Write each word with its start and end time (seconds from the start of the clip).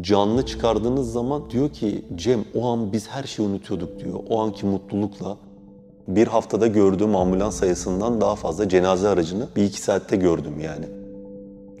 Canlı 0.00 0.46
çıkardığınız 0.46 1.12
zaman 1.12 1.50
diyor 1.50 1.72
ki 1.72 2.04
Cem 2.14 2.44
o 2.54 2.68
an 2.68 2.92
biz 2.92 3.08
her 3.08 3.24
şeyi 3.24 3.48
unutuyorduk 3.48 4.00
diyor. 4.00 4.20
O 4.28 4.40
anki 4.40 4.66
mutlulukla 4.66 5.36
bir 6.08 6.26
haftada 6.26 6.66
gördüğüm 6.66 7.16
ambulans 7.16 7.56
sayısından 7.56 8.20
daha 8.20 8.36
fazla 8.36 8.68
cenaze 8.68 9.08
aracını 9.08 9.48
bir 9.56 9.62
iki 9.62 9.80
saatte 9.80 10.16
gördüm 10.16 10.60
yani. 10.60 10.84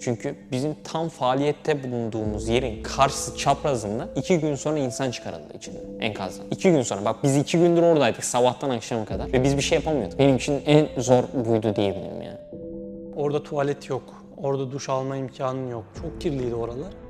Çünkü 0.00 0.34
bizim 0.52 0.76
tam 0.84 1.08
faaliyette 1.08 1.84
bulunduğumuz 1.84 2.48
yerin 2.48 2.82
karşısı 2.82 3.36
çaprazında 3.36 4.08
iki 4.16 4.38
gün 4.38 4.54
sonra 4.54 4.78
insan 4.78 5.10
çıkarıldı 5.10 5.56
içinden 5.56 6.00
enkazdan. 6.00 6.46
İki 6.50 6.70
gün 6.70 6.82
sonra 6.82 7.04
bak 7.04 7.16
biz 7.22 7.36
iki 7.36 7.58
gündür 7.58 7.82
oradaydık 7.82 8.24
sabahtan 8.24 8.70
akşama 8.70 9.04
kadar 9.04 9.32
ve 9.32 9.44
biz 9.44 9.56
bir 9.56 9.62
şey 9.62 9.78
yapamıyorduk. 9.78 10.18
Benim 10.18 10.36
için 10.36 10.62
en 10.66 11.00
zor 11.00 11.24
buydu 11.46 11.76
diyebilirim 11.76 12.22
yani. 12.22 12.38
Orada 13.16 13.42
tuvalet 13.42 13.88
yok. 13.88 14.02
Orada 14.36 14.70
duş 14.70 14.88
alma 14.88 15.16
imkanın 15.16 15.70
yok. 15.70 15.84
Çok 16.02 16.20
kirliydi 16.20 16.54
oralar. 16.54 17.07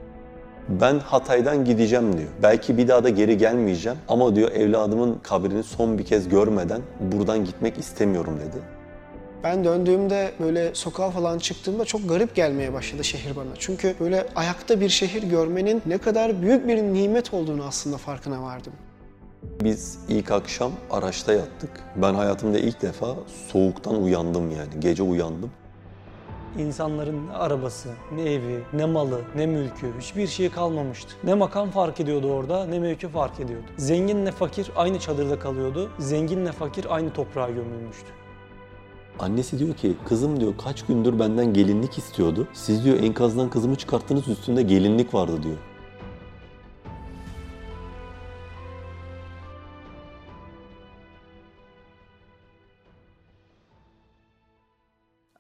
Ben 0.69 0.99
Hatay'dan 0.99 1.65
gideceğim 1.65 2.19
diyor. 2.19 2.29
Belki 2.43 2.79
bir 2.79 2.89
daha 2.89 3.05
da 3.05 3.09
geri 3.09 3.39
gelmeyeceğim 3.39 3.99
ama 4.09 4.37
diyor 4.37 4.53
evladımın 4.53 5.19
kabrini 5.23 5.63
son 5.63 5.99
bir 5.99 6.05
kez 6.05 6.29
görmeden 6.29 6.83
buradan 7.01 7.45
gitmek 7.45 7.79
istemiyorum 7.79 8.39
dedi. 8.41 8.63
Ben 9.45 9.65
döndüğümde 9.65 10.33
böyle 10.41 10.75
sokağa 10.75 11.11
falan 11.11 11.39
çıktığımda 11.39 11.85
çok 11.85 12.09
garip 12.09 12.35
gelmeye 12.35 12.73
başladı 12.73 13.05
şehir 13.05 13.37
bana. 13.37 13.49
Çünkü 13.59 13.95
böyle 14.01 14.27
ayakta 14.37 14.81
bir 14.81 14.89
şehir 14.89 15.23
görmenin 15.23 15.83
ne 15.87 15.99
kadar 15.99 16.43
büyük 16.43 16.69
bir 16.69 16.77
nimet 16.77 17.35
olduğunu 17.35 17.65
aslında 17.65 17.97
farkına 17.97 18.43
vardım. 18.43 18.73
Biz 19.63 19.99
ilk 20.09 20.31
akşam 20.31 20.73
araçta 20.91 21.33
yattık. 21.33 21.71
Ben 21.97 22.15
hayatımda 22.15 22.59
ilk 22.59 22.83
defa 22.83 23.15
soğuktan 23.53 24.03
uyandım 24.03 24.51
yani. 24.51 24.81
Gece 24.81 25.03
uyandım. 25.03 25.51
İnsanların 26.57 27.29
ne 27.29 27.33
arabası, 27.33 27.89
ne 28.15 28.23
evi, 28.23 28.63
ne 28.73 28.85
malı, 28.85 29.21
ne 29.37 29.47
mülkü, 29.47 29.93
hiçbir 30.01 30.27
şey 30.27 30.51
kalmamıştı. 30.51 31.15
Ne 31.25 31.35
makam 31.35 31.71
fark 31.71 32.01
ediyordu 32.01 32.33
orada, 32.33 32.67
ne 32.67 32.79
mevki 32.79 33.09
fark 33.09 33.41
ediyordu. 33.41 33.67
Zenginle 33.77 34.33
fakir 34.33 34.71
aynı 34.77 34.99
çadırda 34.99 35.39
kalıyordu. 35.39 35.91
Zenginle 35.99 36.53
fakir 36.53 36.95
aynı 36.95 37.13
toprağa 37.13 37.51
gömülmüştü. 37.51 38.07
Annesi 39.19 39.59
diyor 39.59 39.75
ki 39.75 39.97
kızım 40.09 40.41
diyor 40.41 40.55
kaç 40.65 40.87
gündür 40.87 41.19
benden 41.19 41.53
gelinlik 41.55 41.99
istiyordu. 41.99 42.49
Siz 42.53 42.85
diyor 42.85 43.03
enkazdan 43.03 43.51
kızımı 43.51 43.77
çıkarttınız 43.77 44.29
üstünde 44.29 44.63
gelinlik 44.63 45.15
vardı 45.15 45.43
diyor. 45.43 45.57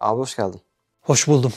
Abi 0.00 0.19
hoş 0.19 0.36
geldin. 0.36 0.67
Hoş 1.08 1.28
buldum. 1.28 1.52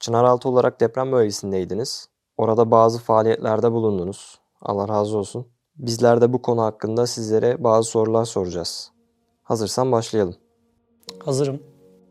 Çınaraltı 0.00 0.48
olarak 0.48 0.80
deprem 0.80 1.12
bölgesindeydiniz. 1.12 2.08
Orada 2.36 2.70
bazı 2.70 2.98
faaliyetlerde 2.98 3.72
bulundunuz. 3.72 4.40
Allah 4.60 4.88
razı 4.88 5.18
olsun. 5.18 5.46
Bizler 5.76 6.20
de 6.20 6.32
bu 6.32 6.42
konu 6.42 6.62
hakkında 6.62 7.06
sizlere 7.06 7.64
bazı 7.64 7.90
sorular 7.90 8.24
soracağız. 8.24 8.92
Hazırsan 9.42 9.92
başlayalım. 9.92 10.34
Hazırım. 11.24 11.62